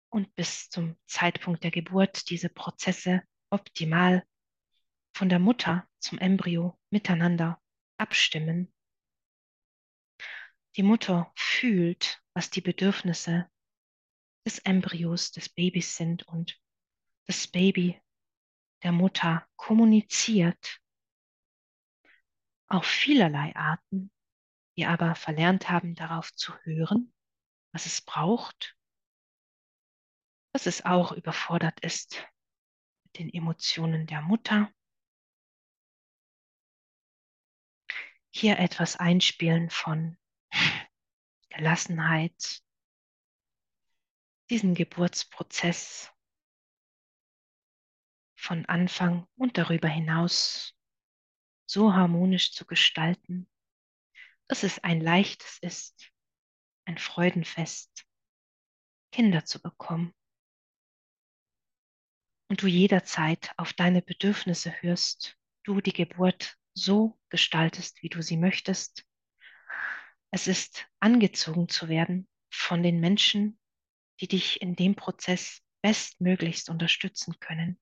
und 0.10 0.34
bis 0.36 0.70
zum 0.70 0.98
Zeitpunkt 1.06 1.64
der 1.64 1.72
Geburt 1.72 2.30
diese 2.30 2.50
Prozesse 2.50 3.22
optimal 3.50 4.26
von 5.16 5.30
der 5.30 5.40
Mutter 5.40 5.88
zum 6.00 6.18
Embryo 6.18 6.78
miteinander 6.90 7.61
abstimmen. 8.02 8.74
Die 10.76 10.84
Mutter 10.84 11.32
fühlt, 11.36 12.22
was 12.34 12.50
die 12.50 12.62
Bedürfnisse 12.62 13.50
des 14.46 14.60
Embryos, 14.60 15.32
des 15.32 15.50
Babys 15.50 15.96
sind 15.96 16.24
und 16.28 16.60
das 17.28 17.48
Baby 17.48 18.02
der 18.84 18.92
Mutter 18.92 19.48
kommuniziert 19.56 20.82
auf 22.68 22.86
vielerlei 22.86 23.56
Arten, 23.56 24.12
wir 24.76 24.90
aber 24.90 25.14
verlernt 25.16 25.70
haben, 25.70 25.94
darauf 25.94 26.34
zu 26.34 26.58
hören, 26.64 27.14
was 27.74 27.86
es 27.86 28.02
braucht, 28.02 28.78
dass 30.54 30.66
es 30.66 30.86
auch 30.86 31.12
überfordert 31.12 31.80
ist 31.82 32.26
mit 33.04 33.20
den 33.20 33.30
Emotionen 33.34 34.08
der 34.08 34.22
Mutter. 34.22 34.74
Hier 38.34 38.60
etwas 38.60 38.96
einspielen 38.96 39.70
von 39.70 40.18
Gelassenheit, 41.50 42.64
diesen 44.50 44.74
Geburtsprozess 44.74 46.12
von 48.36 48.66
Anfang 48.66 49.28
und 49.36 49.58
darüber 49.58 49.88
hinaus 49.88 50.76
so 51.66 51.94
harmonisch 51.94 52.54
zu 52.54 52.66
gestalten, 52.66 53.50
dass 54.48 54.64
es 54.64 54.80
ein 54.80 55.00
leichtes 55.00 55.58
ist, 55.60 56.12
ein 56.86 56.98
Freudenfest, 56.98 58.06
Kinder 59.12 59.46
zu 59.46 59.62
bekommen. 59.62 60.14
Und 62.50 62.62
du 62.62 62.68
jederzeit 62.68 63.54
auf 63.58 63.74
deine 63.74 64.02
Bedürfnisse 64.02 64.72
hörst, 64.82 65.38
du 65.64 65.80
die 65.80 65.94
Geburt 65.94 66.58
so 66.74 67.20
gestaltest, 67.30 68.02
wie 68.02 68.10
du 68.10 68.22
sie 68.22 68.38
möchtest. 68.38 69.06
Es 70.32 70.48
ist 70.48 70.88
angezogen 71.00 71.68
zu 71.70 71.90
werden 71.90 72.28
von 72.50 72.84
den 72.84 73.00
Menschen, 73.00 73.60
die 74.20 74.28
dich 74.28 74.62
in 74.62 74.76
dem 74.76 74.96
Prozess 74.96 75.62
bestmöglichst 75.82 76.70
unterstützen 76.70 77.40
können. 77.40 77.80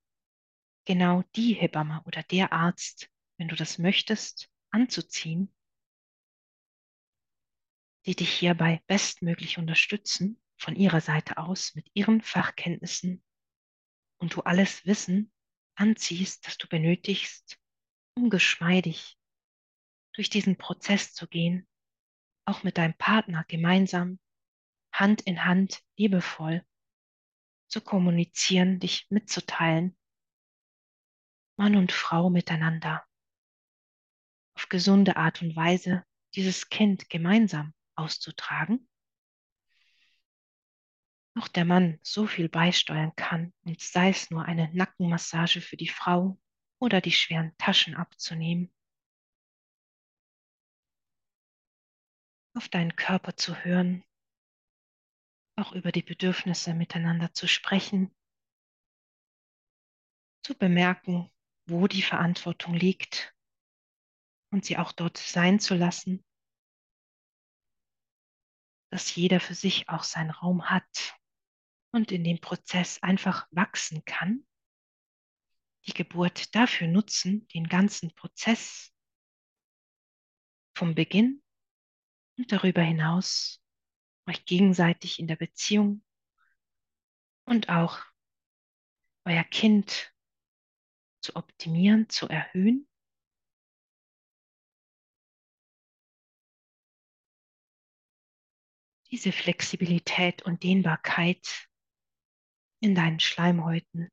Genau 0.86 1.24
die 1.36 1.54
Hebamme 1.54 2.02
oder 2.06 2.24
der 2.24 2.54
Arzt, 2.54 3.10
wenn 3.38 3.48
du 3.48 3.56
das 3.56 3.78
möchtest, 3.78 4.50
anzuziehen, 4.72 5.54
die 8.06 8.16
dich 8.16 8.32
hierbei 8.32 8.82
bestmöglich 8.88 9.58
unterstützen, 9.58 10.42
von 10.58 10.76
ihrer 10.76 11.02
Seite 11.02 11.38
aus 11.38 11.74
mit 11.76 11.90
ihren 11.94 12.22
Fachkenntnissen 12.22 13.24
und 14.18 14.36
du 14.36 14.42
alles 14.42 14.86
Wissen 14.86 15.32
anziehst, 15.76 16.46
das 16.46 16.58
du 16.58 16.68
benötigst, 16.68 17.59
um 18.20 18.30
geschmeidig 18.30 19.18
durch 20.14 20.30
diesen 20.30 20.58
Prozess 20.58 21.14
zu 21.14 21.28
gehen, 21.28 21.68
auch 22.46 22.64
mit 22.64 22.78
deinem 22.78 22.96
Partner 22.96 23.46
gemeinsam, 23.48 24.20
Hand 24.92 25.22
in 25.22 25.46
Hand, 25.46 25.82
liebevoll 25.98 26.66
zu 27.68 27.80
kommunizieren, 27.80 28.80
dich 28.80 29.08
mitzuteilen, 29.10 29.96
Mann 31.56 31.76
und 31.76 31.92
Frau 31.92 32.30
miteinander 32.30 33.06
auf 34.56 34.68
gesunde 34.68 35.16
Art 35.16 35.42
und 35.42 35.56
Weise 35.56 36.04
dieses 36.36 36.70
Kind 36.70 37.10
gemeinsam 37.10 37.74
auszutragen. 37.96 38.90
Auch 41.36 41.48
der 41.48 41.64
Mann 41.64 42.00
so 42.02 42.28
viel 42.28 42.50
beisteuern 42.50 43.16
kann, 43.16 43.54
und 43.64 43.80
sei 43.80 44.10
es 44.10 44.30
nur 44.30 44.44
eine 44.44 44.70
Nackenmassage 44.74 45.62
für 45.62 45.78
die 45.78 45.88
Frau 45.88 46.38
oder 46.80 47.02
die 47.02 47.12
schweren 47.12 47.56
Taschen 47.58 47.96
abzunehmen. 47.96 48.74
Auf 52.56 52.70
deinen 52.70 52.96
Körper 52.96 53.36
zu 53.36 53.56
hören, 53.64 54.04
auch 55.58 55.74
über 55.74 55.92
die 55.92 56.02
Bedürfnisse 56.02 56.74
miteinander 56.74 57.34
zu 57.34 57.48
sprechen, 57.48 58.16
zu 60.44 60.58
bemerken, 60.58 61.30
wo 61.68 61.88
die 61.88 62.02
Verantwortung 62.02 62.74
liegt 62.74 63.36
und 64.52 64.66
sie 64.66 64.78
auch 64.78 64.92
dort 64.92 65.18
sein 65.18 65.60
zu 65.60 65.76
lassen, 65.76 66.24
dass 68.92 69.16
jeder 69.16 69.40
für 69.40 69.54
sich 69.54 69.90
auch 69.90 70.04
seinen 70.04 70.32
Raum 70.32 70.70
hat 70.70 71.20
und 71.92 72.12
in 72.12 72.24
dem 72.24 72.40
Prozess 72.40 73.02
einfach 73.04 73.48
wachsen 73.52 74.04
kann, 74.06 74.48
die 75.90 75.94
Geburt 75.94 76.54
dafür 76.54 76.88
nutzen, 76.88 77.48
den 77.48 77.68
ganzen 77.68 78.14
Prozess 78.14 78.94
vom 80.76 80.94
Beginn 80.94 81.42
und 82.38 82.52
darüber 82.52 82.84
hinaus 82.84 83.60
euch 84.28 84.46
gegenseitig 84.46 85.20
in 85.20 85.28
der 85.28 85.36
Beziehung 85.36 86.04
und 87.46 87.70
auch 87.70 88.06
euer 89.26 89.44
Kind 89.44 90.14
zu 91.22 91.36
optimieren, 91.36 92.08
zu 92.08 92.28
erhöhen. 92.28 92.88
Diese 99.10 99.32
Flexibilität 99.32 100.44
und 100.44 100.62
Dehnbarkeit 100.62 101.68
in 102.80 102.94
deinen 102.94 103.20
Schleimhäuten, 103.20 104.12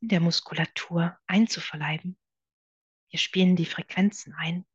der 0.00 0.20
Muskulatur 0.20 1.18
einzuverleiben. 1.26 2.16
Wir 3.10 3.18
spielen 3.18 3.56
die 3.56 3.66
Frequenzen 3.66 4.34
ein. 4.34 4.66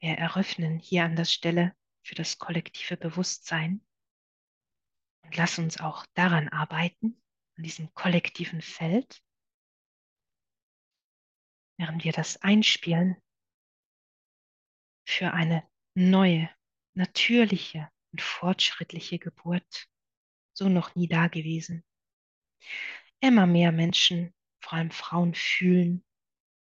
Wir 0.00 0.18
eröffnen 0.18 0.80
hier 0.80 1.04
an 1.04 1.14
der 1.14 1.24
Stelle 1.24 1.76
für 2.02 2.16
das 2.16 2.38
kollektive 2.38 2.96
Bewusstsein 2.96 3.84
und 5.32 5.38
lass 5.38 5.58
uns 5.58 5.80
auch 5.80 6.04
daran 6.12 6.50
arbeiten, 6.50 7.18
an 7.56 7.64
diesem 7.64 7.94
kollektiven 7.94 8.60
Feld, 8.60 9.24
während 11.78 12.04
wir 12.04 12.12
das 12.12 12.42
einspielen 12.42 13.16
für 15.08 15.32
eine 15.32 15.66
neue, 15.94 16.50
natürliche 16.92 17.90
und 18.12 18.20
fortschrittliche 18.20 19.18
Geburt, 19.18 19.88
so 20.52 20.68
noch 20.68 20.94
nie 20.96 21.08
dagewesen. 21.08 21.82
Immer 23.20 23.46
mehr 23.46 23.72
Menschen, 23.72 24.34
vor 24.60 24.74
allem 24.74 24.90
Frauen, 24.90 25.34
fühlen, 25.34 26.04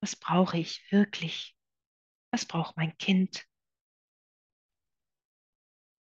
was 0.01 0.17
brauche 0.17 0.57
ich 0.57 0.91
wirklich 0.91 1.55
was 2.33 2.47
braucht 2.47 2.77
mein 2.79 2.97
Kind? 2.99 3.47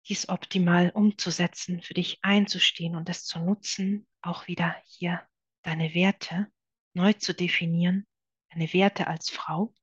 Dies 0.07 0.29
optimal 0.29 0.89
umzusetzen, 0.89 1.81
für 1.81 1.93
dich 1.93 2.19
einzustehen 2.23 2.95
und 2.95 3.07
es 3.09 3.25
zu 3.25 3.39
nutzen, 3.39 4.07
auch 4.21 4.47
wieder 4.47 4.75
hier 4.85 5.25
deine 5.63 5.93
Werte 5.93 6.51
neu 6.93 7.13
zu 7.13 7.33
definieren, 7.33 8.07
deine 8.49 8.71
Werte 8.73 9.07
als 9.07 9.29
Frau. 9.29 9.73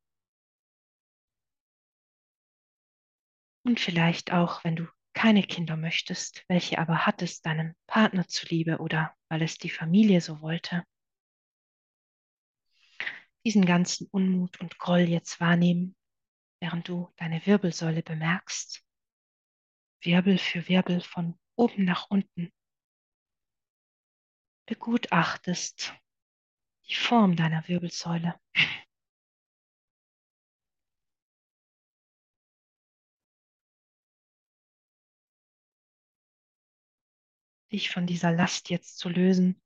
Und 3.64 3.80
vielleicht 3.80 4.32
auch, 4.32 4.64
wenn 4.64 4.76
du 4.76 4.88
keine 5.12 5.42
Kinder 5.42 5.76
möchtest, 5.76 6.44
welche 6.48 6.78
aber 6.78 7.06
hattest, 7.06 7.44
deinem 7.46 7.74
Partner 7.86 8.26
zuliebe 8.26 8.78
oder 8.78 9.14
weil 9.28 9.42
es 9.42 9.58
die 9.58 9.70
Familie 9.70 10.20
so 10.20 10.40
wollte, 10.40 10.84
diesen 13.44 13.64
ganzen 13.64 14.06
Unmut 14.10 14.60
und 14.60 14.78
Groll 14.78 15.08
jetzt 15.08 15.40
wahrnehmen 15.40 15.96
während 16.60 16.88
du 16.88 17.12
deine 17.16 17.44
Wirbelsäule 17.46 18.02
bemerkst. 18.02 18.84
Wirbel 20.00 20.38
für 20.38 20.68
Wirbel 20.68 21.00
von 21.00 21.38
oben 21.56 21.84
nach 21.84 22.08
unten. 22.08 22.52
Begutachtest 24.66 25.94
die 26.88 26.94
Form 26.94 27.36
deiner 27.36 27.66
Wirbelsäule. 27.66 28.38
Dich 37.72 37.90
von 37.90 38.06
dieser 38.06 38.32
Last 38.32 38.70
jetzt 38.70 38.98
zu 38.98 39.08
lösen 39.08 39.60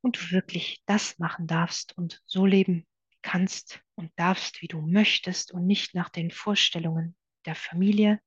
und 0.00 0.16
du 0.16 0.30
wirklich 0.30 0.82
das 0.86 1.18
machen 1.18 1.46
darfst 1.46 1.96
und 1.96 2.22
so 2.26 2.46
leben 2.46 2.86
kannst 3.22 3.82
und 3.94 4.12
darfst, 4.16 4.62
wie 4.62 4.66
du 4.66 4.80
möchtest 4.80 5.52
und 5.52 5.66
nicht 5.66 5.94
nach 5.94 6.08
den 6.08 6.30
Vorstellungen 6.30 7.16
der 7.44 7.54
Familie, 7.54 8.20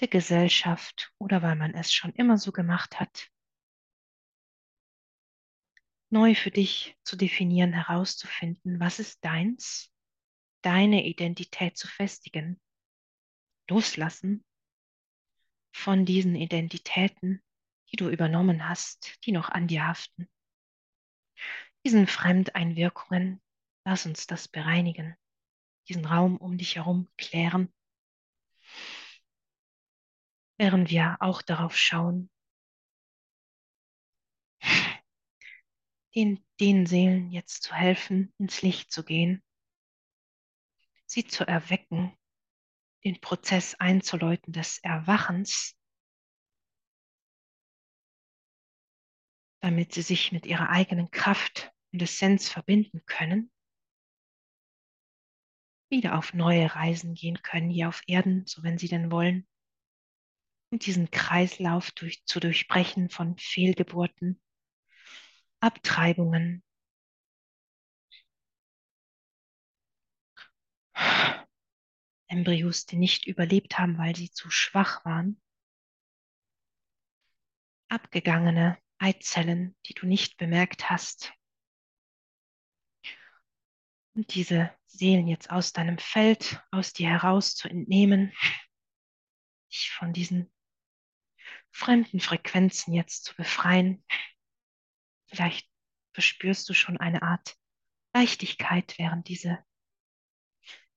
der 0.00 0.08
Gesellschaft 0.08 1.12
oder 1.18 1.42
weil 1.42 1.56
man 1.56 1.74
es 1.74 1.92
schon 1.92 2.12
immer 2.12 2.38
so 2.38 2.52
gemacht 2.52 3.00
hat. 3.00 3.30
Neu 6.10 6.34
für 6.34 6.50
dich 6.50 6.96
zu 7.04 7.16
definieren, 7.16 7.72
herauszufinden, 7.72 8.80
was 8.80 8.98
ist 8.98 9.22
deins, 9.24 9.92
deine 10.62 11.04
Identität 11.04 11.76
zu 11.76 11.86
festigen, 11.86 12.60
loslassen 13.68 14.44
von 15.72 16.06
diesen 16.06 16.34
Identitäten, 16.34 17.42
die 17.92 17.96
du 17.96 18.08
übernommen 18.08 18.68
hast, 18.68 19.18
die 19.24 19.32
noch 19.32 19.50
an 19.50 19.68
dir 19.68 19.86
haften, 19.86 20.28
diesen 21.84 22.06
Fremdeinwirkungen, 22.06 23.42
Lass 23.88 24.04
uns 24.04 24.26
das 24.26 24.48
bereinigen, 24.48 25.16
diesen 25.88 26.04
Raum 26.04 26.36
um 26.36 26.58
dich 26.58 26.76
herum 26.76 27.08
klären, 27.16 27.72
während 30.58 30.90
wir 30.90 31.16
auch 31.20 31.40
darauf 31.40 31.76
schauen, 31.76 32.30
den, 36.14 36.44
den 36.60 36.86
Seelen 36.86 37.30
jetzt 37.30 37.62
zu 37.62 37.72
helfen, 37.74 38.34
ins 38.38 38.62
Licht 38.62 38.90
zu 38.90 39.04
gehen, 39.04 39.42
sie 41.06 41.24
zu 41.24 41.46
erwecken, 41.46 42.16
den 43.04 43.20
Prozess 43.20 43.76
einzuläuten 43.76 44.52
des 44.52 44.78
Erwachens, 44.78 45.76
damit 49.60 49.92
sie 49.94 50.02
sich 50.02 50.32
mit 50.32 50.44
ihrer 50.44 50.70
eigenen 50.70 51.10
Kraft 51.10 51.72
und 51.92 52.02
Essenz 52.02 52.48
verbinden 52.48 53.02
können. 53.06 53.50
Wieder 55.90 56.18
auf 56.18 56.34
neue 56.34 56.74
Reisen 56.74 57.14
gehen 57.14 57.42
können 57.42 57.70
hier 57.70 57.88
auf 57.88 58.02
Erden, 58.06 58.44
so 58.46 58.62
wenn 58.62 58.76
sie 58.76 58.88
denn 58.88 59.10
wollen. 59.10 59.46
Und 60.70 60.84
diesen 60.84 61.10
Kreislauf 61.10 61.90
durch, 61.92 62.24
zu 62.26 62.40
durchbrechen 62.40 63.08
von 63.08 63.38
Fehlgeburten, 63.38 64.40
Abtreibungen, 65.60 66.62
Embryos, 72.26 72.84
die 72.84 72.96
nicht 72.96 73.26
überlebt 73.26 73.78
haben, 73.78 73.96
weil 73.96 74.14
sie 74.14 74.30
zu 74.30 74.50
schwach 74.50 75.04
waren, 75.06 75.40
abgegangene 77.88 78.78
Eizellen, 78.98 79.74
die 79.86 79.94
du 79.94 80.06
nicht 80.06 80.36
bemerkt 80.36 80.90
hast, 80.90 81.32
und 84.18 84.34
diese 84.34 84.74
Seelen 84.86 85.28
jetzt 85.28 85.48
aus 85.48 85.72
deinem 85.72 85.96
Feld, 85.96 86.60
aus 86.72 86.92
dir 86.92 87.08
heraus 87.08 87.54
zu 87.54 87.68
entnehmen, 87.68 88.32
dich 89.70 89.92
von 89.92 90.12
diesen 90.12 90.50
fremden 91.78 92.18
Frequenzen 92.18 92.92
jetzt 92.92 93.24
zu 93.24 93.36
befreien. 93.36 94.04
Vielleicht 95.28 95.70
verspürst 96.12 96.68
du 96.68 96.74
schon 96.74 96.96
eine 96.96 97.22
Art 97.22 97.56
Leichtigkeit, 98.12 98.98
während 98.98 99.28
diese 99.28 99.64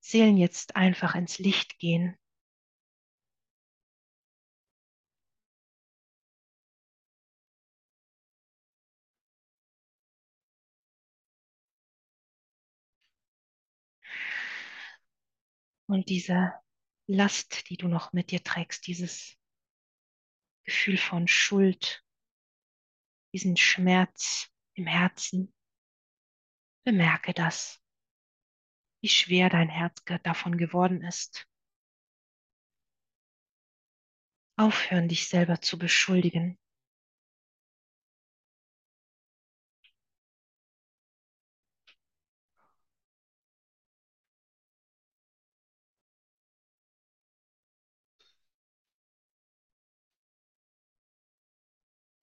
Seelen 0.00 0.36
jetzt 0.36 0.74
einfach 0.74 1.14
ins 1.14 1.38
Licht 1.38 1.78
gehen. 1.78 2.18
Und 15.86 16.08
diese 16.08 16.54
Last, 17.06 17.68
die 17.68 17.76
du 17.76 17.86
noch 17.86 18.12
mit 18.12 18.32
dir 18.32 18.42
trägst, 18.42 18.86
dieses 18.86 19.36
Gefühl 20.64 20.96
von 20.96 21.26
Schuld, 21.26 22.04
diesen 23.34 23.56
Schmerz 23.56 24.50
im 24.74 24.86
Herzen, 24.86 25.52
bemerke 26.84 27.32
das, 27.32 27.80
wie 29.02 29.08
schwer 29.08 29.48
dein 29.48 29.68
Herz 29.68 30.02
davon 30.22 30.56
geworden 30.56 31.02
ist. 31.02 31.48
Aufhören, 34.56 35.08
dich 35.08 35.28
selber 35.28 35.60
zu 35.60 35.78
beschuldigen. 35.78 36.58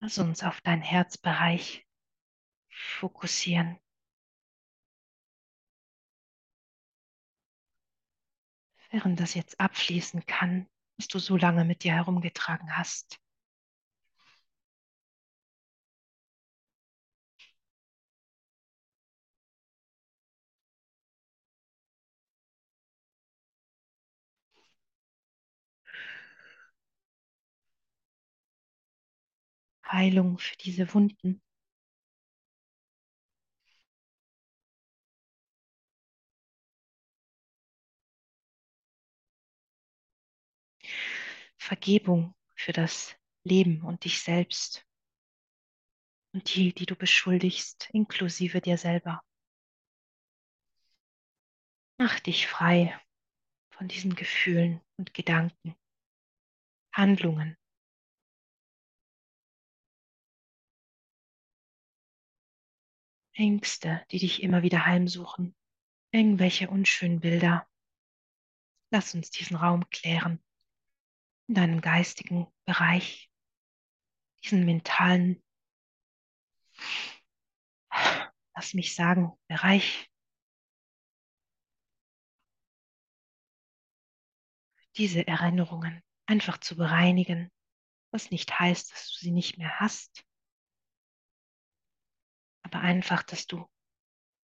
Lass 0.09 0.17
uns 0.17 0.41
auf 0.41 0.59
deinen 0.61 0.81
Herzbereich 0.81 1.85
fokussieren. 2.71 3.77
Während 8.89 9.19
das 9.19 9.35
jetzt 9.35 9.59
abfließen 9.59 10.25
kann, 10.25 10.67
was 10.97 11.09
du 11.09 11.19
so 11.19 11.37
lange 11.37 11.63
mit 11.63 11.83
dir 11.83 11.93
herumgetragen 11.93 12.75
hast. 12.75 13.19
Heilung 29.91 30.37
für 30.37 30.55
diese 30.57 30.93
Wunden. 30.93 31.41
Vergebung 41.57 42.33
für 42.55 42.71
das 42.73 43.15
Leben 43.43 43.83
und 43.83 44.03
dich 44.03 44.21
selbst 44.21 44.85
und 46.33 46.55
die, 46.55 46.73
die 46.73 46.85
du 46.85 46.95
beschuldigst, 46.95 47.89
inklusive 47.91 48.61
dir 48.61 48.77
selber. 48.77 49.21
Mach 51.97 52.19
dich 52.19 52.47
frei 52.47 52.99
von 53.71 53.87
diesen 53.87 54.15
Gefühlen 54.15 54.81
und 54.97 55.13
Gedanken, 55.13 55.75
Handlungen. 56.93 57.57
Ängste, 63.39 64.05
die 64.11 64.19
dich 64.19 64.43
immer 64.43 64.63
wieder 64.63 64.85
heimsuchen, 64.85 65.55
irgendwelche 66.11 66.69
unschönen 66.69 67.21
Bilder. 67.21 67.65
Lass 68.91 69.15
uns 69.15 69.31
diesen 69.31 69.55
Raum 69.55 69.89
klären. 69.89 70.43
In 71.47 71.55
deinem 71.55 71.81
geistigen 71.81 72.47
Bereich, 72.65 73.31
diesen 74.43 74.65
mentalen, 74.65 75.41
lass 78.53 78.73
mich 78.73 78.93
sagen, 78.93 79.31
Bereich. 79.47 80.11
Diese 84.97 85.25
Erinnerungen 85.25 86.03
einfach 86.25 86.57
zu 86.59 86.75
bereinigen, 86.75 87.49
was 88.11 88.31
nicht 88.31 88.59
heißt, 88.59 88.91
dass 88.91 89.13
du 89.13 89.19
sie 89.19 89.31
nicht 89.31 89.57
mehr 89.57 89.79
hast, 89.79 90.25
aber 92.71 92.83
einfach, 92.83 93.23
dass 93.23 93.47
du 93.47 93.67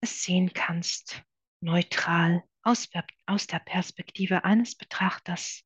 es 0.01 0.23
sehen 0.23 0.53
kannst, 0.53 1.23
neutral 1.61 2.43
aus, 2.63 2.89
aus 3.25 3.47
der 3.47 3.59
Perspektive 3.59 4.43
eines 4.43 4.75
Betrachters, 4.75 5.63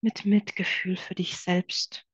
mit 0.00 0.24
Mitgefühl 0.24 0.96
für 0.96 1.14
dich 1.14 1.36
selbst. 1.38 2.06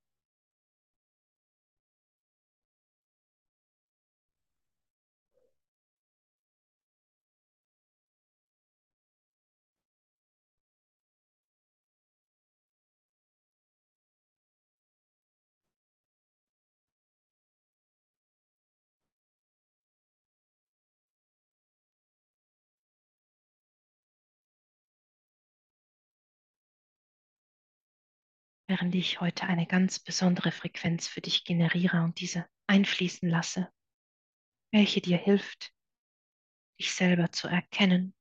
Während 28.75 28.97
ich 28.97 29.21
heute 29.21 29.45
eine 29.45 29.69
ganz 29.69 30.01
besondere 30.01 30.51
Frequenz 30.51 31.07
für 31.07 31.21
dich 31.21 31.45
generiere 31.45 32.03
und 32.03 32.19
diese 32.19 32.45
einfließen 32.67 33.29
lasse, 33.29 33.73
welche 34.73 35.01
dir 35.01 35.17
hilft, 35.17 35.73
dich 36.81 36.93
selber 36.93 37.31
zu 37.31 37.47
erkennen, 37.47 38.17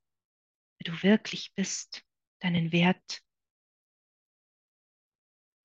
wer 0.78 0.94
du 0.94 1.02
wirklich 1.02 1.56
bist, 1.56 2.06
deinen 2.38 2.72
Wert, 2.72 3.24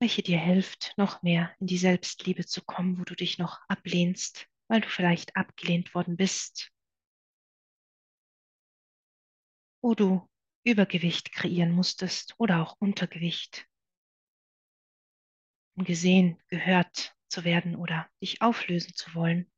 welche 0.01 0.23
dir 0.23 0.39
hilft, 0.39 0.95
noch 0.97 1.21
mehr 1.23 1.55
in 1.61 1.67
die 1.67 1.77
Selbstliebe 1.77 2.47
zu 2.47 2.65
kommen, 2.65 2.99
wo 2.99 3.05
du 3.05 3.15
dich 3.15 3.37
noch 3.37 3.61
ablehnst, 3.69 4.49
weil 4.69 4.81
du 4.81 4.89
vielleicht 4.89 5.37
abgelehnt 5.37 5.95
worden 5.95 6.17
bist, 6.17 6.73
wo 9.83 9.95
du 9.95 10.27
Übergewicht 10.65 11.31
kreieren 11.31 11.73
musstest 11.73 12.35
oder 12.39 12.63
auch 12.63 12.75
Untergewicht, 12.81 13.68
um 15.79 15.85
gesehen, 15.85 16.37
gehört 16.49 17.17
zu 17.29 17.45
werden 17.45 17.77
oder 17.77 18.11
dich 18.21 18.43
auflösen 18.43 18.95
zu 18.95 19.15
wollen. 19.15 19.51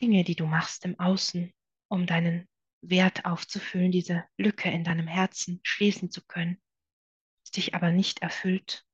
Dinge, 0.00 0.24
die 0.24 0.34
du 0.34 0.46
machst 0.46 0.84
im 0.84 0.98
Außen, 0.98 1.52
um 1.88 2.06
deinen 2.06 2.48
Wert 2.82 3.26
aufzufüllen, 3.26 3.92
diese 3.92 4.24
Lücke 4.36 4.70
in 4.70 4.82
deinem 4.82 5.06
Herzen 5.06 5.60
schließen 5.62 6.10
zu 6.10 6.26
können, 6.26 6.60
es 7.44 7.52
dich 7.52 7.74
aber 7.74 7.92
nicht 7.92 8.20
erfüllt. 8.20 8.84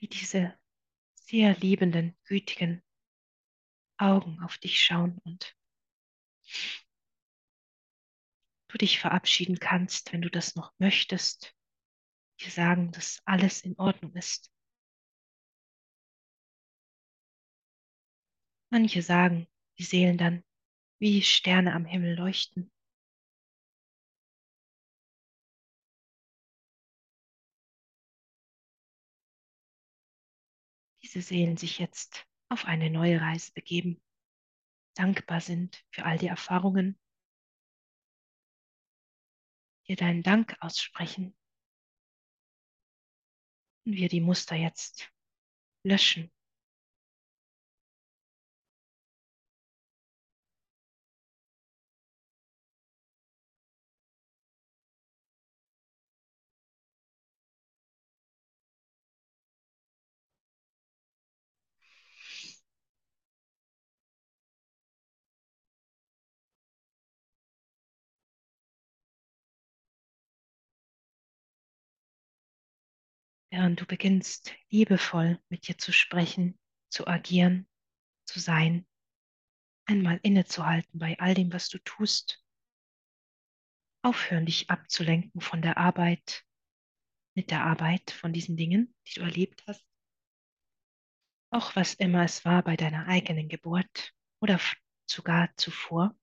Wie 0.00 0.08
diese 0.08 0.58
sehr 1.14 1.56
liebenden, 1.56 2.16
gütigen 2.24 2.82
Augen 3.98 4.42
auf 4.42 4.56
dich 4.58 4.80
schauen 4.80 5.18
und 5.24 5.54
du 8.68 8.78
dich 8.78 8.98
verabschieden 8.98 9.58
kannst, 9.58 10.12
wenn 10.12 10.22
du 10.22 10.30
das 10.30 10.56
noch 10.56 10.72
möchtest. 10.78 11.54
Dir 12.40 12.50
sagen, 12.50 12.92
dass 12.92 13.20
alles 13.26 13.60
in 13.60 13.78
Ordnung 13.78 14.14
ist. 14.14 14.50
Manche 18.70 19.02
sagen, 19.02 19.46
die 19.78 19.82
Seelen 19.82 20.16
dann 20.16 20.44
wie 20.98 21.22
Sterne 21.22 21.74
am 21.74 21.84
Himmel 21.84 22.16
leuchten. 22.16 22.70
Diese 31.12 31.26
Seelen 31.26 31.56
sich 31.56 31.80
jetzt 31.80 32.24
auf 32.50 32.66
eine 32.66 32.88
neue 32.88 33.20
Reise 33.20 33.50
begeben, 33.52 34.00
dankbar 34.94 35.40
sind 35.40 35.84
für 35.90 36.04
all 36.04 36.18
die 36.18 36.28
Erfahrungen, 36.28 36.96
dir 39.88 39.96
deinen 39.96 40.22
Dank 40.22 40.56
aussprechen 40.60 41.36
und 43.84 43.94
wir 43.94 44.08
die 44.08 44.20
Muster 44.20 44.54
jetzt 44.54 45.12
löschen. 45.82 46.30
Während 73.50 73.80
du 73.80 73.86
beginnst, 73.86 74.54
liebevoll 74.70 75.40
mit 75.48 75.68
dir 75.68 75.76
zu 75.76 75.92
sprechen, 75.92 76.58
zu 76.88 77.06
agieren, 77.06 77.68
zu 78.24 78.38
sein, 78.38 78.86
einmal 79.86 80.20
innezuhalten 80.22 80.98
bei 80.98 81.18
all 81.18 81.34
dem, 81.34 81.52
was 81.52 81.68
du 81.68 81.78
tust. 81.78 82.44
Aufhören, 84.02 84.46
dich 84.46 84.70
abzulenken 84.70 85.40
von 85.40 85.62
der 85.62 85.76
Arbeit, 85.76 86.44
mit 87.34 87.50
der 87.50 87.64
Arbeit, 87.64 88.10
von 88.12 88.32
diesen 88.32 88.56
Dingen, 88.56 88.94
die 89.06 89.14
du 89.14 89.20
erlebt 89.22 89.64
hast. 89.66 89.84
Auch 91.52 91.74
was 91.74 91.94
immer 91.94 92.22
es 92.22 92.44
war 92.44 92.62
bei 92.62 92.76
deiner 92.76 93.06
eigenen 93.08 93.48
Geburt 93.48 94.14
oder 94.40 94.60
sogar 95.06 95.50
zuvor, 95.56 96.16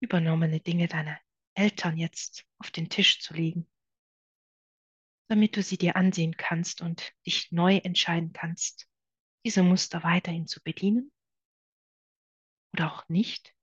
übernommene 0.00 0.60
Dinge 0.60 0.86
deiner 0.86 1.18
Eltern 1.54 1.96
jetzt 1.96 2.44
auf 2.58 2.70
den 2.70 2.88
Tisch 2.88 3.20
zu 3.20 3.34
legen, 3.34 3.68
damit 5.28 5.56
du 5.56 5.62
sie 5.62 5.78
dir 5.78 5.96
ansehen 5.96 6.36
kannst 6.36 6.80
und 6.80 7.12
dich 7.26 7.50
neu 7.52 7.76
entscheiden 7.76 8.32
kannst, 8.32 8.86
diese 9.44 9.62
Muster 9.62 10.02
weiterhin 10.02 10.46
zu 10.46 10.62
bedienen 10.62 11.12
oder 12.72 12.92
auch 12.92 13.08
nicht. 13.08 13.54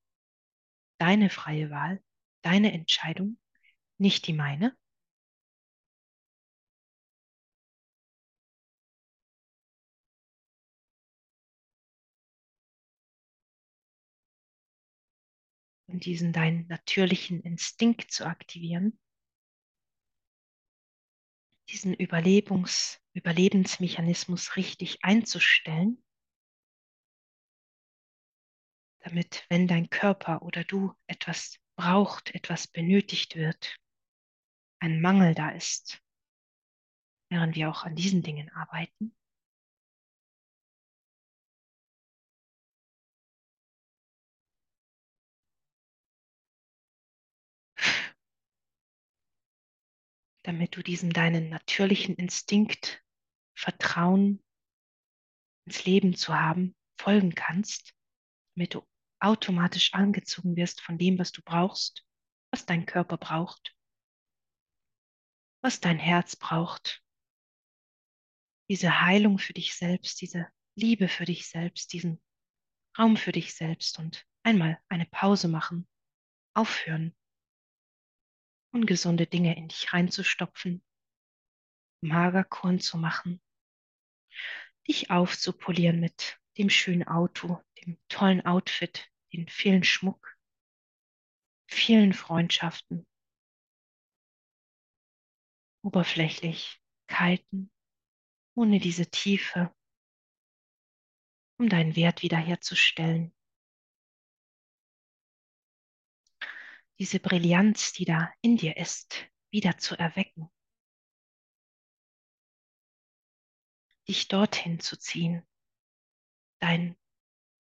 Deine 0.99 1.29
freie 1.29 1.69
Wahl, 1.69 2.01
deine 2.43 2.71
Entscheidung, 2.71 3.37
nicht 3.97 4.27
die 4.27 4.33
meine. 4.33 4.75
Und 15.87 16.05
diesen 16.05 16.31
deinen 16.31 16.67
natürlichen 16.67 17.41
Instinkt 17.41 18.11
zu 18.11 18.25
aktivieren, 18.25 18.97
diesen 21.71 21.93
Überlebens, 21.93 23.01
Überlebensmechanismus 23.13 24.55
richtig 24.55 25.03
einzustellen, 25.03 26.03
damit, 28.99 29.45
wenn 29.49 29.67
dein 29.67 29.89
Körper 29.89 30.41
oder 30.43 30.63
du 30.63 30.93
etwas 31.07 31.57
braucht, 31.75 32.35
etwas 32.35 32.67
benötigt 32.67 33.35
wird, 33.35 33.77
ein 34.79 35.01
Mangel 35.01 35.33
da 35.33 35.49
ist, 35.49 36.01
während 37.29 37.55
wir 37.55 37.69
auch 37.69 37.83
an 37.83 37.95
diesen 37.95 38.21
Dingen 38.21 38.49
arbeiten. 38.49 39.15
Damit 50.43 50.75
du 50.75 50.81
diesem 50.81 51.13
deinen 51.13 51.49
natürlichen 51.49 52.15
Instinkt 52.15 53.03
Vertrauen 53.55 54.43
ins 55.65 55.85
Leben 55.85 56.15
zu 56.15 56.33
haben, 56.33 56.75
folgen 56.99 57.35
kannst, 57.35 57.93
damit 58.55 58.73
du 58.73 58.87
automatisch 59.19 59.93
angezogen 59.93 60.55
wirst 60.55 60.81
von 60.81 60.97
dem, 60.97 61.19
was 61.19 61.31
du 61.31 61.41
brauchst, 61.43 62.05
was 62.51 62.65
dein 62.65 62.85
Körper 62.85 63.17
braucht, 63.17 63.75
was 65.63 65.79
dein 65.79 65.99
Herz 65.99 66.35
braucht. 66.35 67.03
Diese 68.69 69.01
Heilung 69.01 69.37
für 69.37 69.53
dich 69.53 69.75
selbst, 69.75 70.21
diese 70.21 70.47
Liebe 70.75 71.07
für 71.07 71.25
dich 71.25 71.47
selbst, 71.47 71.93
diesen 71.93 72.21
Raum 72.97 73.15
für 73.15 73.31
dich 73.31 73.53
selbst 73.53 73.99
und 73.99 74.25
einmal 74.43 74.81
eine 74.89 75.05
Pause 75.05 75.47
machen, 75.47 75.87
aufhören, 76.53 77.15
ungesunde 78.71 79.27
Dinge 79.27 79.55
in 79.55 79.67
dich 79.67 79.93
reinzustopfen, 79.93 80.83
Magerkorn 82.01 82.79
zu 82.79 82.97
machen, 82.97 83.41
dich 84.87 85.11
aufzupolieren 85.11 85.99
mit 85.99 86.39
dem 86.57 86.69
schönen 86.69 87.07
Auto, 87.07 87.61
dem 87.83 87.99
tollen 88.09 88.45
Outfit, 88.45 89.09
den 89.33 89.47
vielen 89.47 89.83
Schmuck, 89.83 90.37
vielen 91.67 92.13
Freundschaften, 92.13 93.07
Oberflächlichkeiten, 95.83 97.71
ohne 98.55 98.79
diese 98.79 99.09
Tiefe, 99.09 99.73
um 101.57 101.69
deinen 101.69 101.95
Wert 101.95 102.21
wiederherzustellen. 102.21 103.33
Diese 107.01 107.19
Brillanz, 107.19 107.93
die 107.93 108.05
da 108.05 108.31
in 108.41 108.57
dir 108.57 108.77
ist, 108.77 109.27
wieder 109.49 109.75
zu 109.79 109.97
erwecken. 109.97 110.51
Dich 114.07 114.27
dorthin 114.27 114.79
zu 114.79 114.99
ziehen, 114.99 115.43
dein 116.59 116.95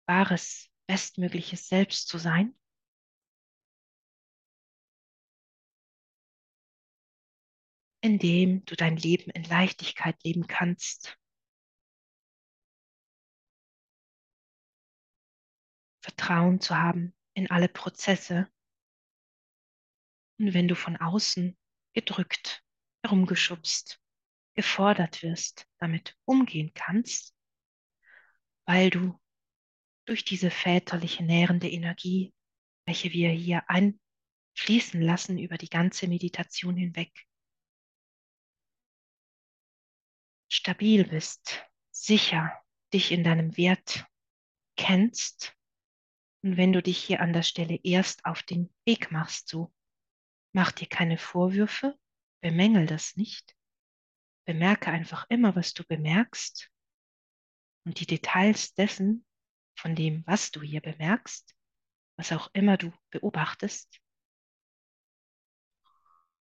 wahres, 0.06 0.68
bestmögliches 0.88 1.68
Selbst 1.68 2.08
zu 2.08 2.18
sein. 2.18 2.58
indem 8.02 8.64
du 8.64 8.74
dein 8.74 8.96
Leben 8.96 9.30
in 9.30 9.44
Leichtigkeit 9.44 10.20
leben 10.24 10.48
kannst. 10.48 11.16
Vertrauen 16.02 16.60
zu 16.60 16.76
haben 16.76 17.14
in 17.34 17.48
alle 17.48 17.68
Prozesse. 17.68 18.50
Und 20.40 20.54
wenn 20.54 20.68
du 20.68 20.74
von 20.74 20.96
außen 20.96 21.54
gedrückt, 21.92 22.64
herumgeschubst, 23.04 24.00
gefordert 24.54 25.22
wirst, 25.22 25.66
damit 25.78 26.16
umgehen 26.24 26.72
kannst, 26.72 27.36
weil 28.64 28.88
du 28.88 29.20
durch 30.06 30.24
diese 30.24 30.50
väterliche 30.50 31.22
nährende 31.24 31.68
Energie, 31.68 32.32
welche 32.86 33.12
wir 33.12 33.28
hier 33.28 33.64
einfließen 33.68 35.02
lassen 35.02 35.38
über 35.38 35.58
die 35.58 35.68
ganze 35.68 36.08
Meditation 36.08 36.74
hinweg, 36.74 37.12
stabil 40.48 41.06
bist, 41.06 41.62
sicher 41.90 42.50
dich 42.94 43.12
in 43.12 43.24
deinem 43.24 43.58
Wert 43.58 44.06
kennst. 44.78 45.54
Und 46.42 46.56
wenn 46.56 46.72
du 46.72 46.82
dich 46.82 46.96
hier 46.96 47.20
an 47.20 47.34
der 47.34 47.42
Stelle 47.42 47.78
erst 47.82 48.24
auf 48.24 48.42
den 48.42 48.72
Weg 48.86 49.12
machst, 49.12 49.46
so 49.46 49.70
mach 50.52 50.72
dir 50.72 50.88
keine 50.88 51.18
Vorwürfe, 51.18 51.98
bemängel 52.40 52.86
das 52.86 53.16
nicht, 53.16 53.56
bemerke 54.44 54.90
einfach 54.90 55.26
immer, 55.28 55.54
was 55.56 55.74
du 55.74 55.84
bemerkst 55.84 56.70
und 57.84 58.00
die 58.00 58.06
Details 58.06 58.74
dessen, 58.74 59.24
von 59.74 59.94
dem, 59.94 60.26
was 60.26 60.50
du 60.50 60.60
hier 60.60 60.80
bemerkst, 60.80 61.54
was 62.16 62.32
auch 62.32 62.50
immer 62.52 62.76
du 62.76 62.92
beobachtest. 63.10 64.00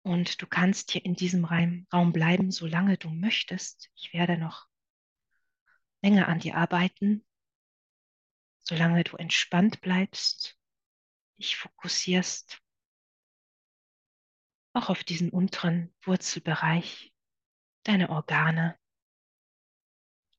Und 0.02 0.40
du 0.42 0.46
kannst 0.46 0.90
hier 0.90 1.04
in 1.04 1.14
diesem 1.14 1.44
Raum 1.44 2.12
bleiben, 2.12 2.50
solange 2.50 2.96
du 2.96 3.10
möchtest. 3.10 3.90
Ich 3.94 4.12
werde 4.12 4.38
noch 4.38 4.66
länger 6.02 6.28
an 6.28 6.40
dir 6.40 6.56
arbeiten, 6.56 7.24
solange 8.58 9.04
du 9.04 9.16
entspannt 9.16 9.80
bleibst, 9.80 10.58
dich 11.38 11.56
fokussierst, 11.56 12.60
auch 14.78 14.90
auf 14.90 15.02
diesen 15.02 15.30
unteren 15.30 15.92
Wurzelbereich, 16.02 17.12
deine 17.84 18.10
Organe, 18.10 18.78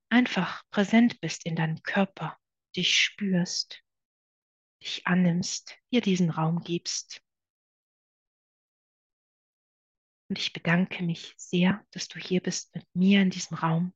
einfach 0.09 0.63
präsent 0.71 1.19
bist 1.19 1.45
in 1.45 1.55
deinem 1.55 1.83
Körper, 1.83 2.37
dich 2.75 2.95
spürst, 2.95 3.83
dich 4.81 5.05
annimmst, 5.05 5.77
dir 5.91 5.99
diesen 5.99 6.29
Raum 6.29 6.61
gibst. 6.61 7.21
Und 10.29 10.39
ich 10.39 10.53
bedanke 10.53 11.03
mich 11.03 11.33
sehr, 11.37 11.85
dass 11.91 12.07
du 12.07 12.17
hier 12.17 12.41
bist 12.41 12.73
mit 12.73 12.87
mir 12.95 13.21
in 13.21 13.31
diesem 13.31 13.57
Raum. 13.57 13.93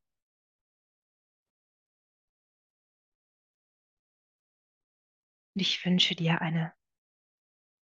Und 5.56 5.62
ich 5.62 5.86
wünsche 5.86 6.16
dir 6.16 6.42
eine 6.42 6.74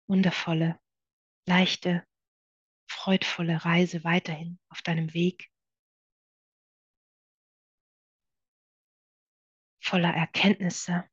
wundervolle, 0.08 0.80
leichte, 1.46 2.09
freudvolle 2.90 3.64
Reise 3.64 4.04
weiterhin 4.04 4.58
auf 4.68 4.82
deinem 4.82 5.14
Weg. 5.14 5.48
Voller 9.82 10.12
Erkenntnisse, 10.12 11.08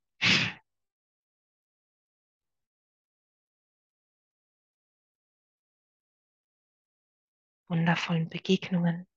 wundervollen 7.69 8.29
Begegnungen. 8.29 9.07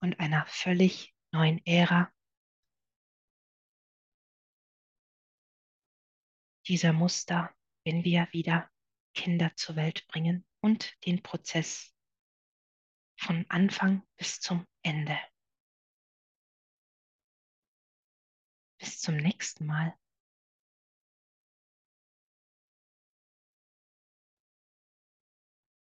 Und 0.00 0.18
einer 0.18 0.46
völlig 0.46 1.14
neuen 1.32 1.64
Ära. 1.66 2.12
Dieser 6.66 6.92
Muster, 6.92 7.54
wenn 7.84 8.04
wir 8.04 8.28
wieder 8.32 8.71
Kinder 9.14 9.52
zur 9.56 9.76
Welt 9.76 10.06
bringen 10.08 10.44
und 10.60 10.94
den 11.06 11.22
Prozess 11.22 11.94
von 13.16 13.46
Anfang 13.48 14.02
bis 14.16 14.40
zum 14.40 14.66
Ende. 14.82 15.18
Bis 18.78 19.00
zum 19.00 19.16
nächsten 19.16 19.66
Mal. 19.66 19.94